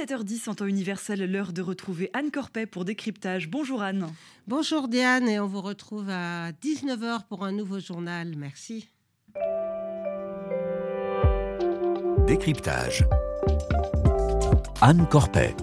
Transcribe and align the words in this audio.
17h10 0.00 0.48
en 0.48 0.54
temps 0.54 0.66
universel, 0.66 1.30
l'heure 1.30 1.52
de 1.52 1.60
retrouver 1.60 2.08
Anne 2.14 2.30
Corpet 2.30 2.64
pour 2.64 2.86
décryptage. 2.86 3.50
Bonjour 3.50 3.82
Anne. 3.82 4.06
Bonjour 4.46 4.88
Diane 4.88 5.28
et 5.28 5.38
on 5.38 5.46
vous 5.46 5.60
retrouve 5.60 6.08
à 6.08 6.52
19h 6.52 7.26
pour 7.28 7.44
un 7.44 7.52
nouveau 7.52 7.80
journal. 7.80 8.34
Merci. 8.34 8.88
Décryptage. 12.26 13.04
Anne 14.80 15.06
Corpet. 15.10 15.54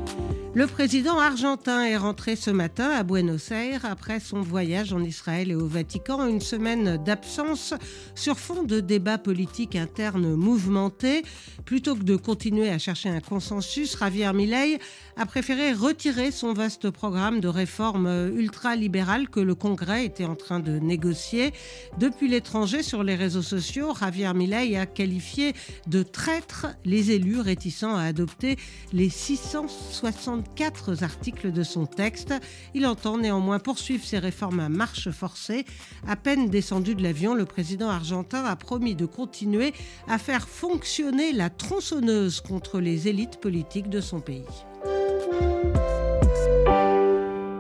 Le 0.58 0.66
président 0.66 1.20
argentin 1.20 1.84
est 1.84 1.98
rentré 1.98 2.36
ce 2.36 2.50
matin 2.50 2.90
à 2.90 3.04
Buenos 3.04 3.52
Aires 3.52 3.86
après 3.86 4.20
son 4.20 4.42
voyage 4.42 4.92
en 4.92 5.04
Israël 5.04 5.52
et 5.52 5.56
au 5.56 5.68
Vatican, 5.68 6.28
une 6.28 6.42
semaine 6.42 6.98
d'absence 6.98 7.76
sur 8.16 8.40
fond 8.40 8.64
de 8.64 8.80
débats 8.80 9.20
politiques 9.20 9.76
internes 9.76 10.34
mouvementés. 10.34 11.22
Plutôt 11.64 11.94
que 11.96 12.02
de 12.02 12.16
continuer 12.16 12.70
à 12.70 12.80
chercher 12.80 13.10
un 13.10 13.20
consensus, 13.20 14.00
Javier 14.00 14.34
Milei 14.34 14.80
a 15.16 15.28
préféré 15.28 15.74
retirer 15.74 16.32
son 16.32 16.54
vaste 16.54 16.90
programme 16.90 17.40
de 17.40 17.48
réformes 17.48 18.32
ultra-libérales 18.36 19.30
que 19.30 19.40
le 19.40 19.54
Congrès 19.54 20.06
était 20.06 20.26
en 20.26 20.36
train 20.36 20.60
de 20.60 20.80
négocier. 20.80 21.54
Depuis 22.00 22.30
l'étranger, 22.30 22.82
sur 22.82 23.04
les 23.04 23.14
réseaux 23.14 23.44
sociaux, 23.44 23.94
Javier 24.00 24.34
Milei 24.34 24.76
a 24.76 24.88
qualifié 24.88 25.54
de 25.86 26.02
traîtres 26.02 26.66
les 26.84 27.12
élus 27.12 27.42
réticents 27.42 27.96
à 27.96 28.06
adopter 28.06 28.56
les 28.92 29.10
660 29.10 30.47
quatre 30.56 31.04
articles 31.04 31.52
de 31.52 31.64
son 31.64 31.86
texte. 31.86 32.34
Il 32.74 32.86
entend 32.86 33.18
néanmoins 33.18 33.60
poursuivre 33.60 34.04
ses 34.04 34.20
réformes 34.20 34.60
à 34.60 34.70
marche 34.70 35.10
forcée. 35.12 35.66
À 36.08 36.16
peine 36.16 36.50
descendu 36.50 36.96
de 36.96 37.04
l'avion, 37.04 37.36
le 37.36 37.46
président 37.46 37.90
argentin 37.90 38.44
a 38.44 38.56
promis 38.56 38.96
de 38.96 39.06
continuer 39.06 39.74
à 40.08 40.18
faire 40.18 40.48
fonctionner 40.48 41.34
la 41.34 41.50
tronçonneuse 41.50 42.42
contre 42.42 42.80
les 42.80 43.08
élites 43.08 43.40
politiques 43.40 43.90
de 43.90 44.02
son 44.02 44.20
pays. 44.20 44.44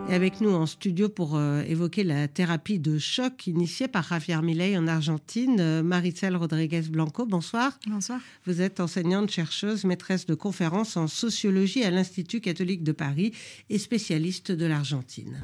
Et 0.10 0.14
avec 0.14 0.40
nous 0.40 0.52
en 0.52 0.66
studio 0.66 1.10
pour 1.10 1.36
euh, 1.36 1.64
évoquer 1.64 2.06
la 2.06 2.30
thérapie 2.30 2.80
de 2.80 2.98
choc 2.98 3.46
initiée 3.46 3.90
par 3.90 4.08
Javier 4.08 4.42
Milei 4.42 4.78
en 4.78 4.88
Argentine, 4.88 5.58
euh, 5.60 5.84
Maricel 5.84 6.38
Rodriguez 6.38 6.84
Blanco, 6.90 7.26
bonsoir. 7.26 7.78
Bonsoir. 7.88 8.22
Vous 8.46 8.62
êtes 8.62 8.80
enseignante, 8.80 9.30
chercheuse, 9.30 9.84
maîtresse 9.84 10.26
de 10.26 10.34
conférences 10.34 10.96
en 10.96 11.08
sociologie 11.08 11.84
à 11.84 11.92
l'Institut 11.92 12.40
catholique 12.40 12.84
de 12.84 12.94
Paris 12.94 13.34
et 13.70 13.78
spécialiste 13.78 14.54
de 14.54 14.66
l'Argentine. 14.66 15.38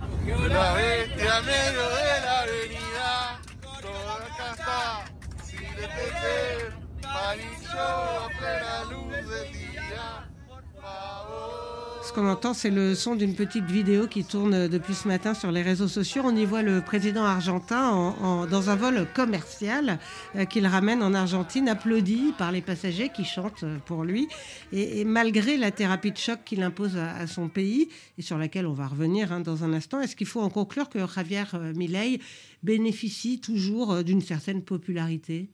Ce 12.03 12.03
qu'on 12.14 12.28
entend, 12.28 12.53
c'est 12.53 12.69
le 12.69 12.94
son 12.95 13.16
d'une 13.16 13.33
petite 13.33 13.66
vidéo 13.66 14.08
qui 14.08 14.23
tourne 14.23 14.67
depuis 14.67 14.94
ce 14.94 15.08
matin 15.08 15.33
sur 15.33 15.52
les 15.52 15.61
réseaux 15.61 15.88
sociaux. 15.88 16.22
On 16.25 16.36
y 16.36 16.45
voit 16.45 16.61
le 16.61 16.81
président 16.81 17.23
argentin 17.23 18.16
dans 18.50 18.69
un 18.69 18.75
vol 18.75 19.08
commercial 19.16 20.00
euh, 20.36 20.45
qu'il 20.45 20.67
ramène 20.67 21.02
en 21.02 21.14
Argentine, 21.14 21.67
applaudi 21.67 22.34
par 22.38 22.52
les 22.52 22.61
passagers 22.61 23.09
qui 23.09 23.25
chantent 23.25 23.66
pour 23.86 24.03
lui. 24.03 24.28
Et, 24.72 25.06
malgré 25.06 25.58
la 25.58 25.72
thérapie 25.72 26.11
de 26.11 26.17
choc 26.17 26.39
qu'il 26.45 26.61
impose 26.61 26.97
à, 26.97 27.25
son 27.25 27.50
pays, 27.50 27.89
et 28.17 28.22
sur 28.22 28.38
laquelle 28.38 28.67
on 28.67 28.73
va 28.73 28.88
revenir 28.88 29.31
hein, 29.31 29.39
dans 29.39 29.64
un 29.64 29.73
instant, 29.73 30.00
est-ce 30.00 30.16
qu'il 30.16 30.28
faut 30.28 30.41
en 30.41 30.50
conclure 30.50 30.89
que 30.89 31.00
Javier 31.08 31.44
euh, 31.56 31.73
Milei 31.73 32.19
bénéficie 32.61 33.39
toujours 33.39 33.91
euh, 33.94 34.03
d'une 34.03 34.22
certaine 34.22 34.61
popularité? 34.61 35.50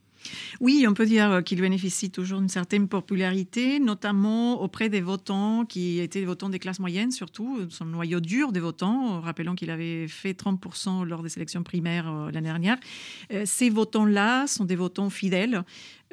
Oui, 0.59 0.85
on 0.87 0.93
peut 0.93 1.05
dire 1.05 1.41
qu'il 1.43 1.61
bénéficie 1.61 2.11
toujours 2.11 2.39
d'une 2.39 2.49
certaine 2.49 2.87
popularité, 2.87 3.79
notamment 3.79 4.61
auprès 4.61 4.89
des 4.89 5.01
votants 5.01 5.65
qui 5.65 5.99
étaient 5.99 6.19
des 6.19 6.25
votants 6.25 6.49
des 6.49 6.59
classes 6.59 6.79
moyennes, 6.79 7.11
surtout, 7.11 7.67
son 7.69 7.85
noyau 7.85 8.19
dur 8.19 8.51
des 8.51 8.59
votants. 8.59 9.21
Rappelons 9.21 9.55
qu'il 9.55 9.69
avait 9.69 10.07
fait 10.07 10.33
30% 10.33 11.05
lors 11.05 11.23
des 11.23 11.35
élections 11.37 11.63
primaires 11.63 12.09
euh, 12.09 12.31
l'année 12.31 12.49
dernière. 12.49 12.77
Euh, 13.31 13.43
ces 13.45 13.69
votants-là 13.69 14.47
sont 14.47 14.65
des 14.65 14.75
votants 14.75 15.09
fidèles 15.09 15.63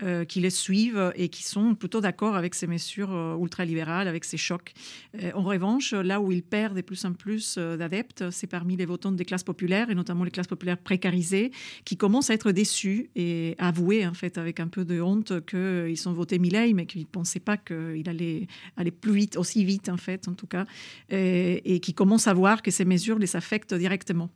euh, 0.02 0.26
qui 0.26 0.40
les 0.40 0.50
suivent 0.50 1.10
et 1.14 1.30
qui 1.30 1.42
sont 1.42 1.74
plutôt 1.74 2.02
d'accord 2.02 2.36
avec 2.36 2.54
ces 2.54 2.66
mesures 2.66 3.14
euh, 3.14 3.34
ultralibérales, 3.40 4.08
avec 4.08 4.26
ces 4.26 4.36
chocs. 4.36 4.74
Euh, 5.22 5.30
en 5.34 5.42
revanche, 5.42 5.94
là 5.94 6.20
où 6.20 6.30
ils 6.30 6.42
perdent 6.42 6.76
de 6.76 6.82
plus 6.82 7.02
en 7.06 7.14
plus 7.14 7.56
d'adeptes, 7.56 8.30
c'est 8.30 8.46
parmi 8.46 8.76
les 8.76 8.84
votants 8.84 9.10
des 9.10 9.24
classes 9.24 9.42
populaires 9.42 9.88
et 9.88 9.94
notamment 9.94 10.24
les 10.24 10.30
classes 10.30 10.48
populaires 10.48 10.76
précarisées 10.76 11.50
qui 11.86 11.96
commencent 11.96 12.28
à 12.28 12.34
être 12.34 12.52
déçus 12.52 13.08
et 13.16 13.54
à 13.58 13.68
avouer 13.68 14.06
en 14.06 14.12
fait 14.12 14.36
avec 14.36 14.60
un 14.60 14.68
peu 14.68 14.84
de 14.84 15.00
honte 15.00 15.46
qu'ils 15.46 15.96
sont 15.96 16.12
votés 16.12 16.38
Milley 16.38 16.74
mais 16.74 16.84
qu'ils 16.84 17.00
ne 17.02 17.06
pensaient 17.06 17.40
pas 17.40 17.56
qu'il 17.56 18.06
allait 18.06 18.48
aller 18.76 18.90
plus 18.90 19.14
vite, 19.14 19.38
aussi 19.38 19.64
vite 19.64 19.88
en 19.88 19.96
fait 19.96 20.28
en 20.28 20.34
tout 20.34 20.46
cas, 20.46 20.66
et, 21.08 21.74
et 21.74 21.80
qui 21.80 21.94
commencent 21.94 22.26
à 22.26 22.34
voir 22.34 22.60
que 22.60 22.70
ces 22.70 22.84
mesures 22.84 23.18
les 23.18 23.34
affectent 23.34 23.72
directement. 23.72 24.30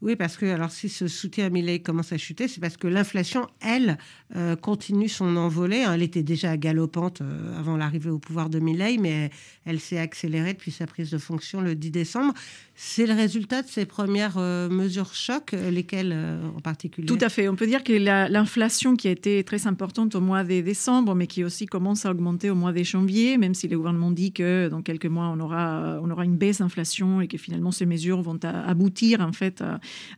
Oui, 0.00 0.16
parce 0.16 0.36
que 0.36 0.46
alors 0.46 0.70
si 0.70 0.88
ce 0.88 1.08
soutien 1.08 1.46
à 1.46 1.50
Millet 1.50 1.80
commence 1.80 2.12
à 2.12 2.18
chuter, 2.18 2.48
c'est 2.48 2.60
parce 2.60 2.76
que 2.76 2.86
l'inflation, 2.86 3.46
elle, 3.60 3.98
euh, 4.36 4.56
continue 4.56 5.08
son 5.08 5.36
envolée. 5.36 5.82
Hein. 5.84 5.94
Elle 5.94 6.02
était 6.02 6.22
déjà 6.22 6.56
galopante 6.56 7.20
euh, 7.20 7.58
avant 7.58 7.76
l'arrivée 7.76 8.10
au 8.10 8.18
pouvoir 8.18 8.48
de 8.48 8.58
Millet, 8.60 8.96
mais 8.98 9.30
elle, 9.64 9.80
s'est 9.80 9.98
accélérée 9.98 10.54
depuis 10.54 10.70
sa 10.70 10.86
prise 10.86 11.10
de 11.10 11.18
fonction 11.18 11.60
le 11.60 11.74
10 11.74 11.90
décembre. 11.90 12.34
C'est 12.80 13.06
le 13.06 13.14
résultat 13.14 13.62
de 13.62 13.68
ces 13.68 13.86
premières 13.86 14.36
euh, 14.38 14.68
mesures 14.68 15.12
choc, 15.12 15.50
lesquelles 15.52 16.16
en 16.56 16.60
particulier? 16.60 17.06
Tout 17.06 17.18
à 17.20 17.28
fait. 17.28 17.48
On 17.48 17.56
peut 17.56 17.66
dire 17.66 17.82
que 17.82 17.92
l'inflation 17.92 18.94
qui 18.94 19.08
a 19.08 19.10
été 19.10 19.42
très 19.42 19.66
importante 19.66 20.14
au 20.14 20.20
mois 20.20 20.44
de 20.44 20.60
décembre, 20.60 21.16
mais 21.16 21.26
qui 21.26 21.42
aussi 21.42 21.66
commence 21.66 22.06
à 22.06 22.12
augmenter 22.12 22.50
au 22.50 22.54
mois 22.54 22.72
de 22.72 22.82
janvier, 22.84 23.36
même 23.36 23.54
si 23.54 23.66
le 23.66 23.76
gouvernement 23.76 24.12
dit 24.12 24.32
que 24.32 24.68
dans 24.68 24.82
quelques 24.82 25.06
mois 25.06 25.26
on 25.26 25.40
aura, 25.40 25.98
on 26.02 26.08
aura 26.08 26.24
une 26.24 26.36
baisse 26.36 26.58
d'inflation 26.58 27.20
et 27.20 27.26
que 27.26 27.36
finalement 27.36 27.72
ces 27.72 27.84
mesures 27.84 28.22
vont 28.22 28.38
aboutir 28.44 29.20
en 29.22 29.32
fait 29.32 29.62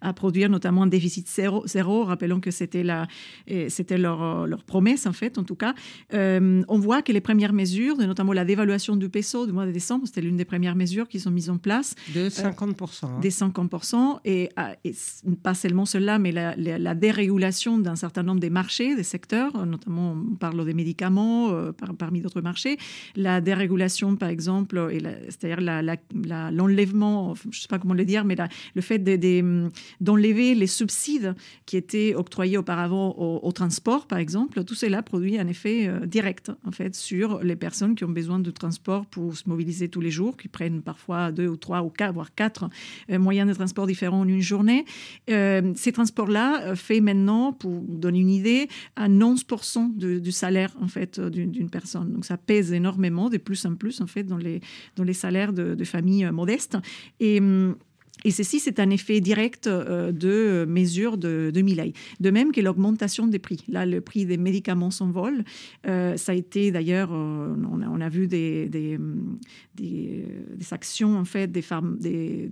à, 0.03 0.13
produire 0.13 0.51
notamment 0.51 0.83
un 0.83 0.87
déficit 0.87 1.29
zéro. 1.29 1.67
zéro. 1.67 2.05
Rappelons 2.05 2.41
que 2.41 2.51
c'était 2.51 2.85
c'était 3.69 3.97
leur, 3.97 4.47
leur, 4.47 4.65
promesse, 4.65 5.07
en 5.07 5.13
fait, 5.13 5.39
en 5.39 5.45
tout 5.45 5.55
cas. 5.55 5.75
Euh, 6.13 6.63
on 6.69 6.79
voit 6.79 7.03
que 7.03 7.13
les 7.13 7.21
premières 7.21 7.53
mesures, 7.53 7.97
notamment 7.97 8.33
la 8.33 8.45
dévaluation 8.45 8.97
du 8.97 9.09
peso 9.09 9.47
du 9.47 9.53
mois 9.53 9.67
de 9.67 9.73
décembre, 9.73 10.07
c'était 10.07 10.21
l'une 10.21 10.37
des 10.37 10.45
premières 10.45 10.77
mesures 10.77 11.09
qui 11.09 11.21
sont 11.21 11.31
mises 11.31 11.51
en 11.51 11.59
place. 11.59 11.95
De 12.15 12.29
50%. 12.51 13.05
Euh, 13.05 13.21
Des 13.21 13.31
50%. 13.31 14.21
Et, 14.25 14.49
ah, 14.57 14.75
pas 15.43 15.55
seulement 15.55 15.87
cela, 15.87 16.19
mais 16.19 16.33
la, 16.33 16.55
la, 16.57 16.95
dérégulation 16.95 17.79
d'un 17.79 17.97
certain 17.97 18.23
nombre 18.23 18.41
des 18.41 18.51
marchés, 18.51 18.95
des 18.97 19.03
secteurs, 19.03 19.67
notamment 19.67 20.13
on 20.13 20.35
parle 20.37 20.65
des 20.65 20.75
médicaments, 20.75 21.51
euh, 21.51 21.73
parmi 21.99 22.21
d'autres 22.21 22.41
marchés. 22.41 22.79
La 23.17 23.41
dérégulation, 23.41 24.17
par 24.17 24.29
exemple, 24.29 24.91
c'est-à-dire 25.29 25.61
l'enlèvement, 26.53 27.35
je 27.35 27.49
ne 27.49 27.53
sais 27.53 27.69
pas 27.69 27.79
comment 27.79 27.95
le 27.95 28.05
dire, 28.05 28.25
mais 28.25 28.37
le 28.75 28.81
fait 28.81 28.99
d'enlever 30.01 30.55
les 30.55 30.67
subsides 30.67 31.35
qui 31.67 31.77
étaient 31.77 32.15
octroyés 32.15 32.57
auparavant 32.57 33.15
au, 33.19 33.53
transport, 33.53 34.07
par 34.07 34.19
exemple, 34.19 34.65
tout 34.65 34.75
cela 34.75 35.03
produit 35.03 35.39
un 35.39 35.47
effet 35.49 35.89
euh, 35.89 36.07
direct 36.07 36.53
en 36.65 36.71
fait 36.71 36.95
sur 36.95 37.43
les 37.43 37.57
personnes 37.57 37.95
qui 37.95 38.05
ont 38.05 38.11
besoin 38.11 38.39
de 38.39 38.51
transport 38.51 39.07
pour 39.07 39.37
se 39.37 39.49
mobiliser 39.49 39.89
tous 39.89 40.01
les 40.01 40.11
jours, 40.11 40.37
qui 40.37 40.49
prennent 40.49 40.83
parfois 40.83 41.33
deux 41.33 41.49
ou 41.49 41.57
trois 41.57 41.83
ou 41.83 41.91
quatre, 41.91 42.15
voire 42.15 42.35
quatre 42.41 42.71
euh, 43.11 43.19
moyens 43.19 43.47
de 43.47 43.55
transport 43.55 43.87
différents 43.87 44.21
en 44.21 44.29
une 44.29 44.41
journée. 44.41 44.87
Euh, 45.29 45.73
ces 45.77 45.93
transports-là 45.93 46.75
fait 46.75 47.01
maintenant, 47.01 47.53
pour 47.53 47.71
vous 47.71 47.99
donner 47.99 48.21
une 48.21 48.31
idée, 48.31 48.69
à 48.97 49.09
11% 49.09 49.97
du 50.21 50.33
salaire 50.33 50.75
en 50.81 50.89
fait 50.89 51.21
d'une 51.21 51.69
personne. 51.69 52.13
Donc 52.13 52.25
ça 52.25 52.39
pèse 52.39 52.73
énormément, 52.73 53.29
de 53.29 53.37
plus 53.37 53.67
en 53.67 53.75
plus 53.75 54.01
en 54.01 54.07
fait 54.07 54.25
dans 54.25 54.39
les 54.39 54.61
dans 54.97 55.05
les 55.05 55.13
salaires 55.13 55.53
de, 55.53 55.85
familles 55.85 56.31
modestes 56.31 56.77
et 57.19 57.41
hum, 57.41 57.75
et 58.25 58.31
ceci, 58.31 58.61
c'est 58.61 58.81
un 58.81 58.91
effet 58.91 59.21
direct 59.21 59.67
euh, 59.67 60.13
de 60.13 60.65
mesure 60.67 61.17
de, 61.17 61.51
de 61.55 61.93
De 62.21 62.31
même 62.31 62.53
que 62.53 62.61
l'augmentation 62.61 63.27
des 63.27 63.39
prix. 63.39 63.65
Là, 63.69 63.87
le 63.87 64.01
prix 64.01 64.27
des 64.27 64.37
médicaments 64.37 64.91
s'envole. 64.91 65.45
Euh, 65.87 66.17
ça 66.17 66.33
a 66.33 66.35
été 66.35 66.71
d'ailleurs, 66.71 67.11
euh, 67.13 67.55
on, 67.71 68.01
a 68.01 68.09
vu 68.09 68.27
des, 68.27 68.69
des, 68.69 68.99
actions, 70.73 71.19
en 71.19 71.25
fait, 71.25 71.47
des, 71.49 71.65
des, 71.99 72.51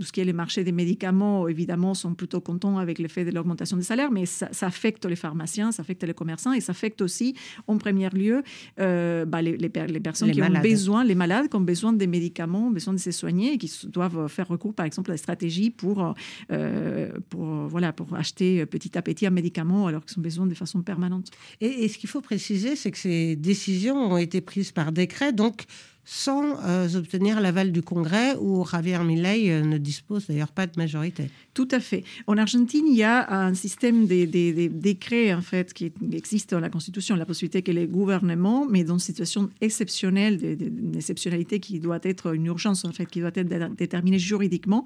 tout 0.00 0.06
ce 0.06 0.12
qui 0.12 0.20
est 0.20 0.24
les 0.24 0.32
marchés 0.32 0.64
des 0.64 0.72
médicaments, 0.72 1.46
évidemment, 1.46 1.92
sont 1.92 2.14
plutôt 2.14 2.40
contents 2.40 2.78
avec 2.78 2.98
l'effet 2.98 3.24
de 3.24 3.30
l'augmentation 3.30 3.76
des 3.76 3.82
salaires, 3.82 4.10
mais 4.10 4.24
ça, 4.24 4.48
affecte 4.62 5.04
les 5.04 5.14
pharmaciens, 5.14 5.72
ça 5.72 5.82
affecte 5.82 6.02
les 6.04 6.14
commerçants 6.14 6.54
et 6.54 6.60
ça 6.60 6.72
affecte 6.72 7.02
aussi, 7.02 7.34
en 7.66 7.76
premier 7.76 8.08
lieu, 8.08 8.42
bah, 8.78 9.42
les, 9.42 9.58
les, 9.58 9.68
personnes 9.68 10.30
qui 10.30 10.42
ont 10.42 10.60
besoin, 10.62 11.04
les 11.04 11.14
malades 11.14 11.48
qui 11.48 11.56
ont 11.56 11.60
besoin 11.60 11.92
des 11.92 12.06
médicaments, 12.06 12.68
ont 12.68 12.70
besoin 12.70 12.94
de 12.94 12.98
se 12.98 13.10
soigner 13.10 13.52
et 13.52 13.58
qui 13.58 13.70
doivent 13.88 14.26
faire 14.28 14.48
recours, 14.48 14.72
par 14.72 14.86
exemple, 14.86 15.10
la 15.10 15.18
stratégie 15.18 15.68
pour, 15.68 16.14
euh, 16.50 17.12
pour, 17.28 17.44
voilà, 17.68 17.92
pour 17.92 18.14
acheter 18.14 18.64
petit 18.64 18.96
à 18.96 19.02
petit 19.02 19.26
un 19.26 19.30
médicament 19.30 19.86
alors 19.86 20.04
qu'ils 20.06 20.18
ont 20.18 20.22
besoin 20.22 20.46
de 20.46 20.54
façon 20.54 20.80
permanente. 20.80 21.30
Et, 21.60 21.88
ce 21.88 21.98
qu'il 21.98 22.08
faut 22.08 22.22
préciser, 22.22 22.74
c'est 22.74 22.90
que 22.90 22.98
ces 22.98 23.36
décisions 23.36 24.12
ont 24.12 24.16
été 24.16 24.40
prises 24.40 24.72
par 24.72 24.92
décret, 24.92 25.34
donc 25.34 25.64
sans 26.04 26.54
obtenir 26.96 27.40
l'aval 27.40 27.72
du 27.72 27.82
Congrès, 27.82 28.36
où 28.40 28.64
Javier 28.66 28.98
Milei 29.04 29.62
ne 29.62 29.78
dispose 29.78 30.26
d'ailleurs 30.26 30.52
pas 30.52 30.66
de 30.66 30.72
majorité. 30.76 31.30
Tout 31.54 31.68
à 31.70 31.80
fait. 31.80 32.04
En 32.26 32.36
Argentine, 32.36 32.86
il 32.86 32.96
y 32.96 33.02
a 33.02 33.30
un 33.32 33.54
système 33.54 34.06
des, 34.06 34.26
décrets 34.68 35.34
en 35.34 35.42
fait 35.42 35.72
qui 35.72 35.92
existe 36.12 36.50
dans 36.52 36.60
la 36.60 36.70
Constitution, 36.70 37.16
la 37.16 37.26
possibilité 37.26 37.62
que 37.62 37.72
les 37.72 37.86
gouvernements, 37.86 38.66
mais 38.66 38.84
dans 38.84 38.94
une 38.94 39.00
situation 39.00 39.50
exceptionnelle, 39.60 40.38
une 40.42 40.96
exceptionnalité 40.96 41.60
qui 41.60 41.80
doit 41.80 42.00
être 42.02 42.34
une 42.34 42.46
urgence 42.46 42.84
en 42.84 42.92
fait, 42.92 43.06
qui 43.06 43.20
doit 43.20 43.32
être 43.34 43.74
déterminée 43.74 44.18
juridiquement, 44.18 44.84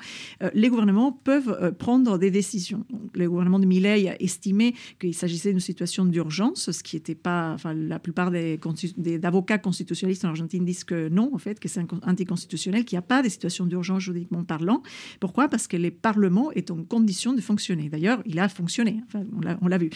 les 0.55 0.69
gouvernements 0.69 1.13
peuvent 1.13 1.75
prendre 1.79 2.19
des 2.19 2.31
décisions. 2.31 2.85
le 3.15 3.29
gouvernement 3.29 3.59
de 3.59 3.67
Milei 3.67 4.09
a 4.09 4.21
estimé 4.21 4.75
qu'il 4.99 5.15
s'agissait 5.15 5.51
d'une 5.51 5.61
situation 5.61 6.05
d'urgence, 6.05 6.71
ce 6.71 6.83
qui 6.83 6.97
n'était 6.97 7.15
pas. 7.15 7.53
Enfin, 7.55 7.75
la 7.75 7.99
plupart 7.99 8.31
des, 8.31 8.59
avocats 9.23 9.59
constitutionnalistes 9.59 10.25
en 10.25 10.29
Argentine 10.29 10.65
disent 10.65 10.85
que 10.85 11.04
non, 11.09 11.31
en 11.33 11.39
fait, 11.39 11.61
que 11.61 11.69
c'est 11.69 11.81
anticonstitutionnel, 12.03 12.85
qu'il 12.85 12.97
n'y 12.97 13.01
a 13.01 13.03
pas 13.03 13.23
de 13.23 13.29
situation 13.29 13.67
d'urgence 13.67 14.03
juridiquement 14.03 14.45
parlant. 14.45 14.83
Pourquoi? 15.21 15.49
Parce 15.49 15.67
que 15.67 15.77
le 15.77 15.91
Parlement 15.91 16.51
est 16.53 16.71
en 16.71 16.83
condition 16.85 17.33
de 17.33 17.41
fonctionner. 17.41 17.89
D'ailleurs, 17.89 18.23
il 18.27 18.39
a 18.39 18.49
fonctionné, 18.49 19.01
enfin, 19.07 19.25
on 19.61 19.69
l'a 19.69 19.79
vu. 19.79 19.91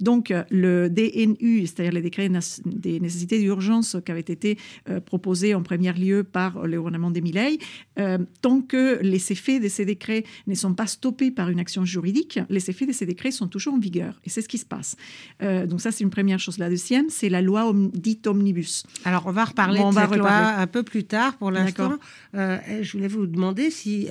Donc, 0.00 0.30
euh, 0.30 0.44
le 0.50 0.88
DNU, 0.88 1.66
c'est-à-dire 1.66 1.92
les 1.92 2.02
décrets 2.02 2.30
des 2.64 3.00
nécessités 3.00 3.38
d'urgence 3.40 3.96
qui 4.04 4.12
avaient 4.12 4.20
été 4.20 4.58
euh, 4.88 5.00
proposés 5.00 5.54
en 5.54 5.62
premier 5.62 5.92
lieu 5.92 6.24
par 6.24 6.66
le 6.66 6.76
gouvernement 6.76 7.10
de 7.10 7.20
Milei, 7.20 7.58
euh, 7.98 8.18
tant 8.40 8.60
que 8.60 9.00
les 9.02 9.32
effets 9.32 9.60
de 9.60 9.68
ces 9.68 9.84
décrets 9.84 10.24
ne 10.46 10.54
sont 10.54 10.74
pas 10.74 10.86
stoppés 10.86 11.30
par 11.30 11.50
une 11.50 11.58
action 11.58 11.84
juridique, 11.84 12.38
les 12.48 12.70
effets 12.70 12.86
de 12.86 12.92
ces 12.92 13.06
décrets 13.06 13.30
sont 13.30 13.48
toujours 13.48 13.74
en 13.74 13.78
vigueur. 13.78 14.20
Et 14.24 14.30
c'est 14.30 14.42
ce 14.42 14.48
qui 14.48 14.58
se 14.58 14.66
passe. 14.66 14.96
donc 15.40 15.80
ça, 15.80 15.90
c'est 15.90 16.04
une 16.04 16.10
première 16.10 16.38
chose. 16.38 16.58
La 16.58 16.68
deuxième, 16.68 17.08
c'est 17.08 17.28
la 17.28 17.42
loi 17.42 17.72
dite 17.92 18.26
omnibus. 18.26 18.84
Alors, 19.04 19.24
on 19.26 19.32
va 19.32 19.44
reparler 19.44 19.80
de 19.80 19.92
cette 19.92 20.16
loi 20.16 20.53
un 20.58 20.66
peu 20.66 20.82
plus 20.82 21.04
tard. 21.04 21.36
Pour 21.36 21.50
l'instant, 21.50 21.98
je 22.32 22.92
voulais 22.92 23.08
vous 23.08 23.26
demander 23.26 23.70
si, 23.70 24.08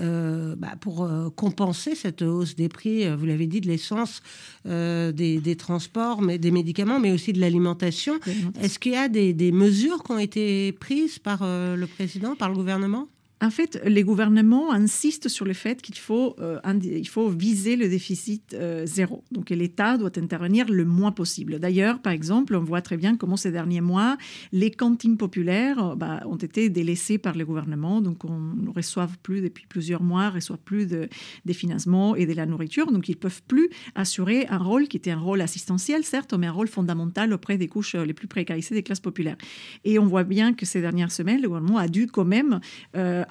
bah, 0.57 0.75
pour 0.79 1.09
compenser 1.35 1.95
cette 1.95 2.21
hausse 2.21 2.55
des 2.55 2.69
prix, 2.69 3.07
vous 3.15 3.25
l'avez 3.25 3.47
dit, 3.47 3.61
de 3.61 3.67
l'essence, 3.67 4.21
des, 4.65 5.55
transports, 5.57 6.21
mais 6.21 6.37
des 6.37 6.51
médicaments, 6.51 6.99
mais 6.99 7.11
aussi 7.11 7.33
de 7.33 7.39
l'alimentation, 7.39 8.19
est-ce 8.61 8.79
qu'il 8.79 8.93
y 8.93 8.97
a 8.97 9.07
des, 9.07 9.33
des, 9.33 9.51
mesures 9.51 10.03
qui 10.03 10.11
ont 10.11 10.19
été 10.19 10.71
prises 10.73 11.19
par 11.19 11.43
le 11.43 11.85
président, 11.85 12.35
par 12.35 12.49
le 12.49 12.55
gouvernement? 12.55 13.07
En 13.43 13.49
fait, 13.49 13.81
les 13.85 14.03
gouvernements 14.03 14.71
insistent 14.71 15.27
sur 15.27 15.45
le 15.45 15.53
fait 15.53 15.81
qu'il 15.81 15.97
faut, 15.97 16.35
euh, 16.39 16.59
faut 17.05 17.29
viser 17.29 17.75
le 17.75 17.89
déficit 17.89 18.53
euh, 18.53 18.85
zéro. 18.85 19.23
Donc 19.31 19.49
l'État 19.49 19.97
doit 19.97 20.17
intervenir 20.17 20.69
le 20.69 20.85
moins 20.85 21.11
possible. 21.11 21.59
D'ailleurs, 21.59 21.99
par 22.01 22.13
exemple, 22.13 22.55
on 22.55 22.63
voit 22.63 22.81
très 22.81 22.95
bien 22.95 23.17
comment 23.17 23.35
ces 23.35 23.51
derniers 23.51 23.81
mois, 23.81 24.17
les 24.53 24.71
cantines 24.71 25.17
populaires 25.17 25.83
euh, 25.83 25.95
bah, 25.95 26.21
ont 26.25 26.37
été 26.37 26.69
délaissées 26.69 27.17
par 27.17 27.35
le 27.35 27.45
gouvernement. 27.45 28.01
Donc 28.01 28.23
on 28.23 28.39
ne 28.39 28.69
reçoit 28.69 29.09
plus, 29.23 29.41
depuis 29.41 29.65
plusieurs 29.67 30.03
mois, 30.03 30.29
ne 30.29 30.35
reçoit 30.35 30.57
plus 30.57 30.87
de, 30.87 31.09
des 31.43 31.53
financements 31.53 32.15
et 32.15 32.25
de 32.25 32.33
la 32.33 32.45
nourriture. 32.45 32.91
Donc 32.91 33.09
ils 33.09 33.15
ne 33.15 33.19
peuvent 33.19 33.43
plus 33.47 33.69
assurer 33.95 34.47
un 34.49 34.57
rôle 34.57 34.87
qui 34.87 34.95
était 34.95 35.11
un 35.11 35.19
rôle 35.19 35.41
assistentiel, 35.41 36.05
certes, 36.05 36.33
mais 36.33 36.47
un 36.47 36.51
rôle 36.51 36.69
fondamental 36.69 37.33
auprès 37.33 37.57
des 37.57 37.67
couches 37.67 37.95
les 37.95 38.13
plus 38.13 38.27
précarisées 38.27 38.73
des 38.73 38.83
classes 38.83 39.01
populaires. 39.01 39.37
Et 39.83 39.99
on 39.99 40.05
voit 40.05 40.23
bien 40.23 40.53
que 40.53 40.65
ces 40.65 40.79
dernières 40.79 41.11
semaines, 41.11 41.41
le 41.41 41.49
gouvernement 41.49 41.77
a 41.77 41.89
dû 41.89 42.07
quand 42.07 42.25
même 42.25 42.61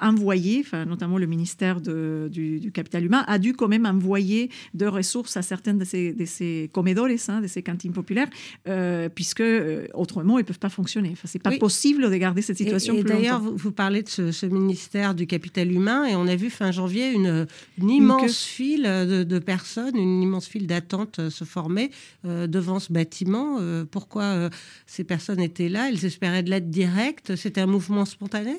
envoyé, 0.02 0.62
enfin, 0.64 0.84
notamment 0.84 1.16
le 1.16 1.26
ministère 1.26 1.81
du, 1.81 2.70
capital 2.75 3.04
humain, 3.04 3.25
a 3.26 3.38
dû 3.38 3.54
quand 3.54 3.69
même 3.69 3.87
envoyer 3.87 4.50
de 4.75 4.87
ressources 4.87 5.37
à 5.37 5.43
certaines 5.43 5.78
de 5.78 5.84
ces, 5.84 6.12
de 6.12 6.25
ces 6.25 6.69
comedores, 6.72 7.08
hein, 7.28 7.40
de 7.40 7.46
ces 7.46 7.62
cantines 7.62 7.93
populaires, 7.93 8.28
euh, 8.69 9.08
puisque 9.08 9.40
euh, 9.40 9.87
autrement, 9.94 10.38
ils 10.38 10.43
ne 10.43 10.46
peuvent 10.46 10.58
pas 10.58 10.69
fonctionner. 10.69 11.10
Enfin, 11.12 11.28
Ce 11.28 11.38
n'est 11.38 11.43
pas 11.43 11.56
possible 11.56 12.10
de 12.10 12.16
garder 12.16 12.43
cette 12.43 12.58
situation 12.58 12.94
et, 12.94 13.02
D'ailleurs, 13.02 13.40
vous, 13.40 13.72
parlez 13.72 14.02
de 14.02 14.08
ce, 14.08 14.46
ministère 14.46 15.14
du 15.14 15.26
capital 15.26 15.70
humain, 15.70 16.04
et 16.06 16.16
on 16.16 16.26
a 16.26 16.37
vu 16.37 16.50
fin 16.50 16.72
janvier 16.72 17.12
une, 17.12 17.46
immense 17.78 18.43
file 18.43 18.82
de, 18.82 19.38
personnes, 19.38 19.96
une 19.96 20.22
immense 20.22 20.46
file 20.46 20.66
d'attente 20.66 21.19
euh, 21.19 21.31
se 21.31 21.44
former 21.44 21.90
devant 22.25 22.78
ce 22.78 22.93
bâtiment. 22.93 23.58
pourquoi 23.90 24.50
ces 24.87 25.04
personnes 25.04 25.40
étaient 25.40 25.69
là? 25.69 25.88
Elles 25.88 26.04
espéraient 26.04 26.43
de 26.43 26.50
l'aide 26.50 26.70
directe? 26.70 27.37
C'était 27.37 27.60
un 27.60 27.66
mouvement 27.66 28.04
spontané? 28.04 28.56